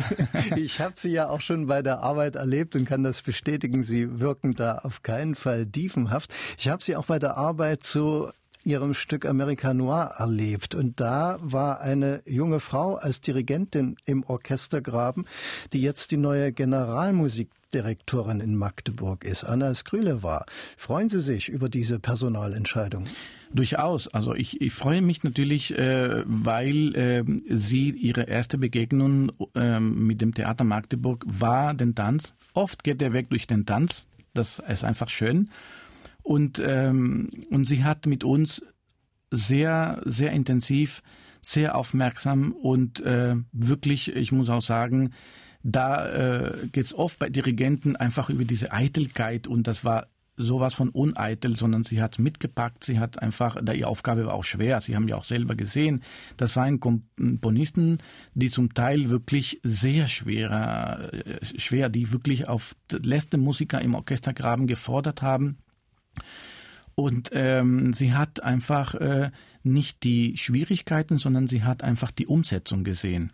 Sie, 0.54 0.60
ich 0.60 0.80
habe 0.80 0.94
Sie 0.96 1.10
ja 1.10 1.28
auch 1.28 1.40
schon 1.40 1.68
bei 1.68 1.82
der 1.82 2.00
Arbeit 2.00 2.34
erlebt 2.34 2.74
und 2.74 2.84
kann 2.84 3.04
das 3.04 3.22
bestätigen. 3.22 3.84
Sie 3.84 4.18
wirken 4.18 4.54
da 4.56 4.78
auf 4.78 5.02
keinen 5.04 5.36
Fall 5.36 5.66
diefenhaft. 5.66 6.34
Ich 6.58 6.68
habe 6.68 6.82
Sie 6.82 6.96
auch 6.96 7.06
bei 7.06 7.20
der 7.20 7.36
Arbeit 7.36 7.84
zu 7.84 8.32
Ihrem 8.68 8.92
Stück 8.92 9.24
America 9.24 9.72
Noir 9.72 10.12
erlebt. 10.18 10.74
Und 10.74 11.00
da 11.00 11.38
war 11.40 11.80
eine 11.80 12.22
junge 12.26 12.60
Frau 12.60 12.96
als 12.96 13.22
Dirigentin 13.22 13.96
im 14.04 14.22
Orchestergraben, 14.24 15.24
die 15.72 15.80
jetzt 15.80 16.10
die 16.10 16.18
neue 16.18 16.52
Generalmusikdirektorin 16.52 18.40
in 18.40 18.56
Magdeburg 18.56 19.24
ist. 19.24 19.44
Anna 19.44 19.74
Skrüle 19.74 20.22
war. 20.22 20.44
Freuen 20.76 21.08
Sie 21.08 21.22
sich 21.22 21.48
über 21.48 21.70
diese 21.70 21.98
Personalentscheidung? 21.98 23.06
Durchaus. 23.54 24.06
Also 24.08 24.34
ich, 24.34 24.60
ich 24.60 24.74
freue 24.74 25.00
mich 25.00 25.24
natürlich, 25.24 25.76
äh, 25.78 26.22
weil 26.26 26.94
äh, 26.94 27.24
sie 27.48 27.88
ihre 27.88 28.24
erste 28.24 28.58
Begegnung 28.58 29.32
äh, 29.54 29.80
mit 29.80 30.20
dem 30.20 30.34
Theater 30.34 30.64
Magdeburg 30.64 31.24
war 31.26 31.72
den 31.72 31.94
Tanz. 31.94 32.34
Oft 32.52 32.84
geht 32.84 33.00
der 33.00 33.14
Weg 33.14 33.30
durch 33.30 33.46
den 33.46 33.64
Tanz. 33.64 34.04
Das 34.34 34.58
ist 34.58 34.84
einfach 34.84 35.08
schön. 35.08 35.48
Und, 36.28 36.62
ähm, 36.62 37.30
und 37.48 37.64
sie 37.64 37.84
hat 37.84 38.04
mit 38.04 38.22
uns 38.22 38.62
sehr, 39.30 40.02
sehr 40.04 40.30
intensiv, 40.32 41.02
sehr 41.40 41.74
aufmerksam 41.74 42.52
und 42.52 43.00
äh, 43.00 43.34
wirklich, 43.52 44.14
ich 44.14 44.30
muss 44.30 44.50
auch 44.50 44.60
sagen, 44.60 45.14
da 45.62 46.06
äh, 46.06 46.66
geht 46.70 46.84
es 46.84 46.92
oft 46.92 47.18
bei 47.18 47.30
Dirigenten 47.30 47.96
einfach 47.96 48.28
über 48.28 48.44
diese 48.44 48.72
Eitelkeit 48.72 49.46
und 49.46 49.66
das 49.66 49.86
war 49.86 50.08
sowas 50.36 50.74
von 50.74 50.90
uneitel, 50.90 51.56
sondern 51.56 51.84
sie 51.84 52.02
hat 52.02 52.18
mitgepackt. 52.18 52.84
Sie 52.84 52.98
hat 52.98 53.22
einfach, 53.22 53.56
da 53.62 53.72
ihre 53.72 53.88
Aufgabe 53.88 54.26
war 54.26 54.34
auch 54.34 54.44
schwer. 54.44 54.82
Sie 54.82 54.96
haben 54.96 55.08
ja 55.08 55.16
auch 55.16 55.24
selber 55.24 55.54
gesehen, 55.54 56.02
das 56.36 56.56
waren 56.56 56.78
Komponisten, 56.78 57.98
die 58.34 58.50
zum 58.50 58.74
Teil 58.74 59.08
wirklich 59.08 59.60
sehr 59.62 60.08
schwerer, 60.08 61.10
äh, 61.14 61.42
schwer, 61.42 61.88
die 61.88 62.12
wirklich 62.12 62.48
auf 62.48 62.76
letzte 62.92 63.38
Musiker 63.38 63.80
im 63.80 63.94
Orchestergraben 63.94 64.66
gefordert 64.66 65.22
haben. 65.22 65.56
Und 66.94 67.30
ähm, 67.32 67.92
sie 67.92 68.12
hat 68.12 68.42
einfach 68.42 68.94
äh, 68.94 69.30
nicht 69.62 70.02
die 70.02 70.36
Schwierigkeiten, 70.36 71.18
sondern 71.18 71.46
sie 71.46 71.62
hat 71.62 71.84
einfach 71.84 72.10
die 72.10 72.26
Umsetzung 72.26 72.82
gesehen. 72.82 73.32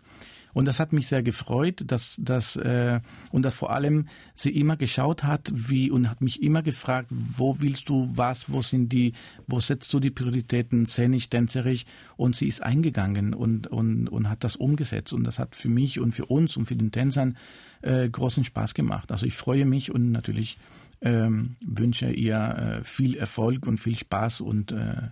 Und 0.55 0.65
das 0.65 0.79
hat 0.79 0.93
mich 0.93 1.07
sehr 1.07 1.21
gefreut, 1.21 1.83
dass, 1.85 2.15
dass 2.17 2.55
äh, 2.55 3.01
und 3.31 3.43
dass 3.43 3.55
vor 3.55 3.71
allem 3.71 4.07
sie 4.35 4.51
immer 4.51 4.77
geschaut 4.77 5.25
hat, 5.25 5.51
wie 5.53 5.91
und 5.91 6.09
hat 6.09 6.21
mich 6.21 6.41
immer 6.41 6.61
gefragt, 6.61 7.09
wo 7.09 7.59
willst 7.59 7.89
du 7.89 8.09
was, 8.13 8.49
wo 8.49 8.61
sind 8.61 8.93
die, 8.93 9.11
wo 9.47 9.59
setzt 9.59 9.93
du 9.93 9.99
die 9.99 10.11
Prioritäten, 10.11 10.87
szenisch, 10.87 11.27
tänzerisch 11.27 11.83
und 12.15 12.37
sie 12.37 12.47
ist 12.47 12.63
eingegangen 12.63 13.33
und, 13.33 13.67
und, 13.67 14.07
und 14.07 14.29
hat 14.29 14.45
das 14.45 14.55
umgesetzt 14.55 15.11
und 15.11 15.25
das 15.25 15.39
hat 15.39 15.57
für 15.57 15.67
mich 15.67 15.99
und 15.99 16.13
für 16.13 16.27
uns 16.27 16.55
und 16.55 16.67
für 16.67 16.77
den 16.77 16.93
Tänzern 16.93 17.35
äh, 17.81 18.07
großen 18.07 18.45
Spaß 18.45 18.75
gemacht. 18.75 19.11
Also 19.11 19.25
ich 19.25 19.33
freue 19.33 19.65
mich 19.65 19.91
und 19.91 20.13
natürlich 20.13 20.57
ähm, 21.05 21.55
wünsche 21.65 22.11
ihr 22.11 22.79
äh, 22.81 22.83
viel 22.83 23.15
Erfolg 23.15 23.65
und 23.67 23.77
viel 23.77 23.95
Spaß 23.95 24.41
und 24.41 24.71
äh, 24.71 25.09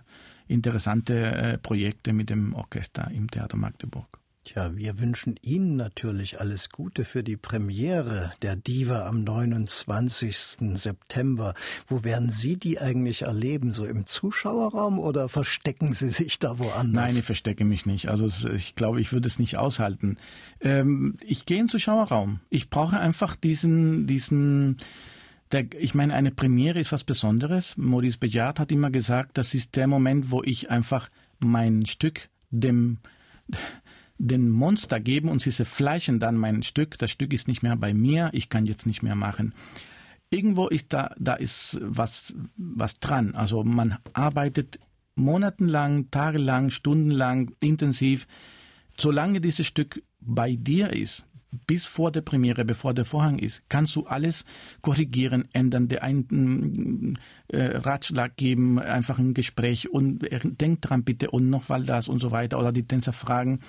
interessante 0.48 1.14
äh, 1.14 1.58
Projekte 1.58 2.12
mit 2.12 2.28
dem 2.28 2.54
Orchester 2.54 3.10
im 3.10 3.30
Theater 3.30 3.56
Magdeburg. 3.56 4.18
Tja, 4.44 4.76
wir 4.76 4.98
wünschen 4.98 5.36
Ihnen 5.40 5.76
natürlich 5.76 6.38
alles 6.38 6.68
Gute 6.68 7.06
für 7.06 7.22
die 7.22 7.38
Premiere 7.38 8.30
der 8.42 8.56
Diva 8.56 9.06
am 9.06 9.24
29. 9.24 10.36
September. 10.74 11.54
Wo 11.86 12.04
werden 12.04 12.28
Sie 12.28 12.58
die 12.58 12.78
eigentlich 12.78 13.22
erleben? 13.22 13.72
So 13.72 13.86
im 13.86 14.04
Zuschauerraum 14.04 14.98
oder 14.98 15.30
verstecken 15.30 15.94
Sie 15.94 16.10
sich 16.10 16.40
da 16.40 16.58
woanders? 16.58 16.92
Nein, 16.92 17.16
ich 17.16 17.24
verstecke 17.24 17.64
mich 17.64 17.86
nicht. 17.86 18.10
Also 18.10 18.26
ich 18.50 18.74
glaube, 18.74 19.00
ich 19.00 19.14
würde 19.14 19.28
es 19.28 19.38
nicht 19.38 19.56
aushalten. 19.56 20.18
Ähm, 20.60 21.16
ich 21.24 21.46
gehe 21.46 21.56
in 21.56 21.64
den 21.64 21.70
Zuschauerraum. 21.70 22.40
Ich 22.50 22.68
brauche 22.68 23.00
einfach 23.00 23.36
diesen, 23.36 24.06
diesen, 24.06 24.76
der, 25.54 25.72
ich 25.78 25.94
meine, 25.94 26.14
eine 26.14 26.32
Premiere 26.32 26.80
ist 26.80 26.92
was 26.92 27.04
Besonderes. 27.04 27.76
Maurice 27.76 28.18
Bejard 28.18 28.58
hat 28.58 28.72
immer 28.72 28.90
gesagt, 28.90 29.38
das 29.38 29.54
ist 29.54 29.76
der 29.76 29.86
Moment, 29.86 30.30
wo 30.30 30.42
ich 30.42 30.70
einfach 30.70 31.08
mein 31.38 31.86
Stück 31.86 32.28
dem 32.50 32.98
den 34.16 34.48
Monster 34.48 35.00
geben 35.00 35.28
und 35.28 35.42
sie 35.42 35.50
zerfleischen 35.50 36.20
dann 36.20 36.36
mein 36.36 36.62
Stück. 36.62 36.98
Das 36.98 37.10
Stück 37.10 37.32
ist 37.32 37.48
nicht 37.48 37.62
mehr 37.62 37.76
bei 37.76 37.92
mir, 37.94 38.30
ich 38.32 38.48
kann 38.48 38.64
jetzt 38.64 38.86
nicht 38.86 39.02
mehr 39.02 39.16
machen. 39.16 39.54
Irgendwo 40.30 40.68
ist 40.68 40.92
da, 40.92 41.14
da 41.18 41.34
ist 41.34 41.78
was, 41.82 42.34
was 42.56 42.98
dran. 43.00 43.34
Also 43.34 43.64
man 43.64 43.98
arbeitet 44.12 44.78
monatelang, 45.16 46.10
tagelang, 46.10 46.70
stundenlang, 46.70 47.54
intensiv. 47.60 48.26
Solange 48.96 49.40
dieses 49.40 49.66
Stück 49.66 50.02
bei 50.20 50.54
dir 50.54 50.92
ist, 50.92 51.24
bis 51.66 51.84
vor 51.84 52.12
der 52.12 52.20
Premiere, 52.20 52.64
bevor 52.64 52.94
der 52.94 53.04
Vorhang 53.04 53.38
ist, 53.38 53.62
kannst 53.68 53.96
du 53.96 54.06
alles 54.06 54.44
korrigieren, 54.82 55.48
ändern, 55.52 55.88
der 55.88 56.02
einen 56.02 57.18
äh, 57.48 57.76
Ratschlag 57.76 58.36
geben, 58.36 58.78
einfach 58.78 59.18
ein 59.18 59.34
Gespräch 59.34 59.90
und 59.90 60.30
äh, 60.30 60.40
denk 60.42 60.82
dran 60.82 61.04
bitte 61.04 61.30
und 61.30 61.50
noch 61.50 61.68
mal 61.68 61.84
das 61.84 62.08
und 62.08 62.20
so 62.20 62.30
weiter 62.30 62.58
oder 62.58 62.72
die 62.72 62.86
Tänzer 62.86 63.12
fragen. 63.12 63.60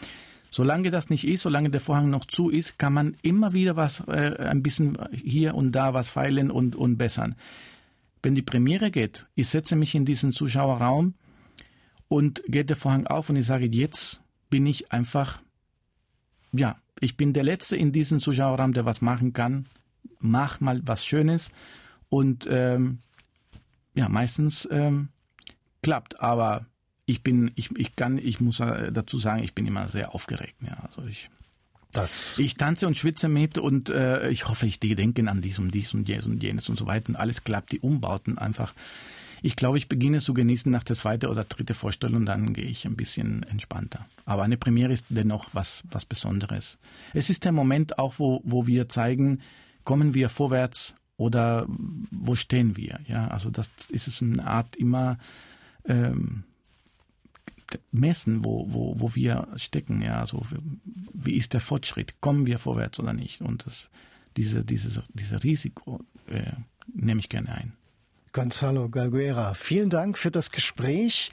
Solange 0.51 0.89
das 0.89 1.09
nicht 1.09 1.27
ist, 1.27 1.41
solange 1.41 1.69
der 1.69 1.81
Vorhang 1.81 2.09
noch 2.09 2.25
zu 2.25 2.49
ist, 2.49 2.79
kann 2.79 2.93
man 2.93 3.17
immer 3.21 3.51
wieder 3.51 3.75
was, 3.75 4.01
äh, 4.07 4.37
ein 4.39 4.63
bisschen 4.63 4.97
hier 5.11 5.53
und 5.53 5.73
da 5.73 5.93
was 5.93 6.07
feilen 6.07 6.49
und, 6.49 6.75
und 6.75 6.97
bessern. 6.97 7.35
Wenn 8.23 8.35
die 8.35 8.41
Premiere 8.41 8.89
geht, 8.89 9.27
ich 9.35 9.49
setze 9.49 9.75
mich 9.75 9.95
in 9.95 10.05
diesen 10.05 10.31
Zuschauerraum 10.31 11.13
und 12.07 12.41
geht 12.47 12.69
der 12.69 12.77
Vorhang 12.77 13.05
auf 13.07 13.29
und 13.29 13.35
ich 13.35 13.45
sage, 13.45 13.65
jetzt 13.65 14.21
bin 14.49 14.65
ich 14.65 14.91
einfach, 14.91 15.41
ja, 16.53 16.77
ich 16.99 17.17
bin 17.17 17.33
der 17.33 17.43
Letzte 17.43 17.75
in 17.75 17.91
diesem 17.91 18.19
Zuschauerraum, 18.19 18.73
der 18.73 18.85
was 18.85 19.01
machen 19.01 19.33
kann. 19.33 19.67
Mach 20.19 20.59
mal 20.59 20.81
was 20.85 21.05
Schönes 21.05 21.49
und 22.09 22.47
ähm, 22.49 22.99
ja, 23.95 24.09
meistens 24.09 24.67
ähm, 24.71 25.09
klappt, 25.81 26.19
aber 26.19 26.65
ich 27.05 27.21
bin, 27.21 27.51
ich, 27.55 27.69
ich 27.77 27.95
kann, 27.95 28.17
ich 28.17 28.39
muss 28.39 28.59
äh, 28.59 28.91
dazu 28.91 29.17
sagen, 29.17 29.43
ich 29.43 29.53
bin 29.53 29.65
immer 29.65 29.87
sehr 29.87 30.15
aufgeregt. 30.15 30.55
Ja, 30.61 30.77
also 30.87 31.07
ich, 31.07 31.29
das 31.91 32.39
ich 32.39 32.55
tanze 32.55 32.87
und 32.87 32.97
schwitze 32.97 33.29
mit 33.29 33.57
und 33.57 33.89
äh, 33.89 34.29
ich 34.29 34.47
hoffe, 34.47 34.65
ich 34.65 34.79
denke 34.79 35.29
an 35.29 35.41
dies 35.41 35.59
und 35.59 35.71
dies 35.71 35.93
und 35.93 36.09
jenes 36.09 36.25
und 36.25 36.41
jenes 36.41 36.67
und 36.69 36.77
so 36.77 36.87
weiter. 36.87 37.09
Und 37.09 37.15
alles 37.15 37.43
klappt, 37.43 37.71
die 37.71 37.79
Umbauten 37.79 38.37
einfach. 38.37 38.73
Ich 39.45 39.55
glaube, 39.55 39.77
ich 39.77 39.87
beginne 39.87 40.21
zu 40.21 40.33
genießen 40.33 40.71
nach 40.71 40.83
der 40.83 40.95
zweiten 40.95 41.27
oder 41.27 41.43
dritten 41.43 41.75
Vorstellung 41.75 42.25
dann 42.25 42.55
gehe 42.55 42.65
ich 42.65 42.87
ein 42.87 42.95
bisschen 42.95 43.43
entspannter. 43.43 44.07
Aber 44.25 44.41
eine 44.41 44.57
Premiere 44.57 44.91
ist 44.91 45.05
dennoch 45.09 45.49
was, 45.53 45.83
was 45.91 46.03
Besonderes. 46.03 46.79
Es 47.13 47.29
ist 47.29 47.45
der 47.45 47.51
Moment 47.51 47.99
auch, 47.99 48.15
wo, 48.17 48.41
wo 48.43 48.65
wir 48.65 48.89
zeigen, 48.89 49.41
kommen 49.83 50.15
wir 50.15 50.29
vorwärts 50.29 50.95
oder 51.17 51.67
wo 52.09 52.33
stehen 52.33 52.75
wir? 52.75 52.99
Ja, 53.07 53.27
also 53.27 53.51
das 53.51 53.69
ist 53.89 54.07
es 54.07 54.23
eine 54.23 54.47
Art 54.47 54.75
immer, 54.77 55.19
ähm, 55.85 56.43
messen, 57.91 58.43
wo, 58.43 58.65
wo, 58.73 58.99
wo 58.99 59.13
wir 59.13 59.47
stecken. 59.57 60.01
Ja, 60.01 60.21
also 60.21 60.41
wie 61.13 61.35
ist 61.35 61.53
der 61.53 61.61
Fortschritt? 61.61 62.19
Kommen 62.19 62.47
wir 62.47 62.57
vorwärts 62.57 62.99
oder 62.99 63.13
nicht? 63.13 63.41
Und 63.41 63.67
das, 63.67 63.89
diese, 64.37 64.65
dieses, 64.65 65.01
diese 65.13 65.43
Risiko 65.43 66.03
äh, 66.31 66.53
nehme 66.91 67.19
ich 67.19 67.29
gerne 67.29 67.53
ein. 67.53 67.73
Gonzalo 68.35 68.89
Galguera, 68.89 69.53
vielen 69.53 69.89
Dank 69.89 70.17
für 70.17 70.29
das 70.29 70.51
Gespräch. 70.51 71.31